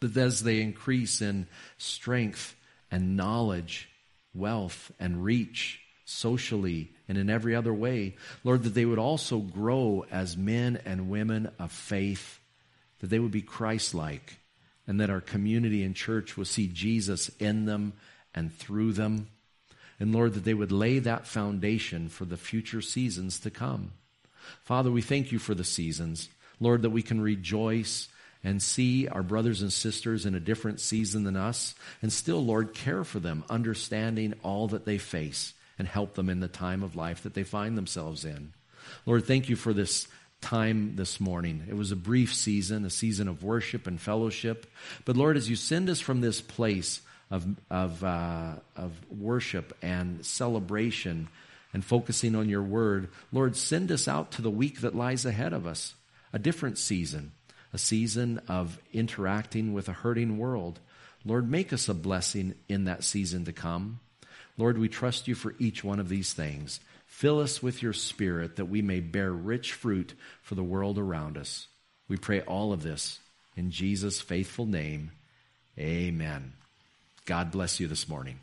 That 0.00 0.16
as 0.16 0.42
they 0.42 0.60
increase 0.60 1.22
in 1.22 1.46
strength 1.78 2.54
and 2.90 3.16
knowledge, 3.16 3.88
wealth 4.34 4.92
and 4.98 5.24
reach, 5.24 5.80
socially 6.04 6.90
and 7.08 7.16
in 7.18 7.30
every 7.30 7.54
other 7.54 7.72
way, 7.72 8.16
Lord, 8.44 8.64
that 8.64 8.74
they 8.74 8.84
would 8.84 8.98
also 8.98 9.38
grow 9.38 10.04
as 10.10 10.36
men 10.36 10.78
and 10.84 11.10
women 11.10 11.50
of 11.58 11.72
faith, 11.72 12.40
that 13.00 13.08
they 13.10 13.18
would 13.18 13.30
be 13.30 13.42
Christ 13.42 13.94
like, 13.94 14.38
and 14.86 15.00
that 15.00 15.10
our 15.10 15.20
community 15.20 15.82
and 15.82 15.94
church 15.94 16.36
will 16.36 16.44
see 16.44 16.68
Jesus 16.68 17.28
in 17.38 17.64
them 17.64 17.94
and 18.34 18.52
through 18.52 18.92
them. 18.92 19.28
And 19.98 20.12
Lord, 20.12 20.34
that 20.34 20.44
they 20.44 20.54
would 20.54 20.72
lay 20.72 20.98
that 20.98 21.26
foundation 21.26 22.08
for 22.08 22.24
the 22.24 22.36
future 22.36 22.82
seasons 22.82 23.40
to 23.40 23.50
come. 23.50 23.92
Father, 24.64 24.90
we 24.90 25.02
thank 25.02 25.32
you 25.32 25.38
for 25.38 25.54
the 25.54 25.64
seasons. 25.64 26.28
Lord, 26.60 26.82
that 26.82 26.90
we 26.90 27.02
can 27.02 27.20
rejoice 27.20 28.08
and 28.44 28.62
see 28.62 29.08
our 29.08 29.22
brothers 29.22 29.62
and 29.62 29.72
sisters 29.72 30.26
in 30.26 30.34
a 30.34 30.40
different 30.40 30.80
season 30.80 31.24
than 31.24 31.36
us, 31.36 31.74
and 32.00 32.12
still, 32.12 32.44
Lord, 32.44 32.74
care 32.74 33.04
for 33.04 33.20
them, 33.20 33.44
understanding 33.48 34.34
all 34.42 34.68
that 34.68 34.84
they 34.84 34.98
face, 34.98 35.54
and 35.78 35.86
help 35.86 36.14
them 36.14 36.28
in 36.28 36.40
the 36.40 36.48
time 36.48 36.82
of 36.82 36.96
life 36.96 37.22
that 37.22 37.34
they 37.34 37.44
find 37.44 37.78
themselves 37.78 38.24
in. 38.24 38.52
Lord, 39.06 39.26
thank 39.26 39.48
you 39.48 39.56
for 39.56 39.72
this 39.72 40.08
time 40.40 40.96
this 40.96 41.20
morning. 41.20 41.64
It 41.68 41.76
was 41.76 41.92
a 41.92 41.96
brief 41.96 42.34
season, 42.34 42.84
a 42.84 42.90
season 42.90 43.28
of 43.28 43.44
worship 43.44 43.86
and 43.86 44.00
fellowship. 44.00 44.66
But 45.04 45.16
Lord, 45.16 45.36
as 45.36 45.48
you 45.48 45.56
send 45.56 45.88
us 45.88 46.00
from 46.00 46.20
this 46.20 46.40
place 46.40 47.00
of, 47.30 47.46
of, 47.70 48.02
uh, 48.02 48.54
of 48.76 48.92
worship 49.10 49.76
and 49.82 50.26
celebration 50.26 51.28
and 51.72 51.84
focusing 51.84 52.34
on 52.34 52.48
your 52.48 52.62
word, 52.62 53.08
Lord, 53.32 53.56
send 53.56 53.90
us 53.90 54.06
out 54.06 54.30
to 54.32 54.42
the 54.42 54.50
week 54.50 54.80
that 54.80 54.94
lies 54.94 55.24
ahead 55.24 55.52
of 55.52 55.66
us, 55.66 55.94
a 56.32 56.38
different 56.38 56.78
season, 56.78 57.32
a 57.72 57.78
season 57.78 58.40
of 58.48 58.78
interacting 58.92 59.72
with 59.72 59.88
a 59.88 59.92
hurting 59.92 60.38
world. 60.38 60.80
Lord, 61.24 61.50
make 61.50 61.72
us 61.72 61.88
a 61.88 61.94
blessing 61.94 62.54
in 62.68 62.84
that 62.84 63.04
season 63.04 63.44
to 63.46 63.52
come. 63.52 64.00
Lord, 64.58 64.76
we 64.76 64.88
trust 64.88 65.28
you 65.28 65.34
for 65.34 65.54
each 65.58 65.82
one 65.82 65.98
of 65.98 66.08
these 66.08 66.32
things. 66.32 66.80
Fill 67.06 67.40
us 67.40 67.62
with 67.62 67.82
your 67.82 67.92
spirit 67.92 68.56
that 68.56 68.66
we 68.66 68.82
may 68.82 69.00
bear 69.00 69.32
rich 69.32 69.72
fruit 69.72 70.14
for 70.42 70.54
the 70.54 70.64
world 70.64 70.98
around 70.98 71.38
us. 71.38 71.68
We 72.08 72.16
pray 72.16 72.40
all 72.42 72.72
of 72.72 72.82
this 72.82 73.18
in 73.56 73.70
Jesus' 73.70 74.20
faithful 74.20 74.66
name. 74.66 75.12
Amen. 75.78 76.52
God 77.24 77.50
bless 77.50 77.80
you 77.80 77.86
this 77.86 78.08
morning. 78.08 78.40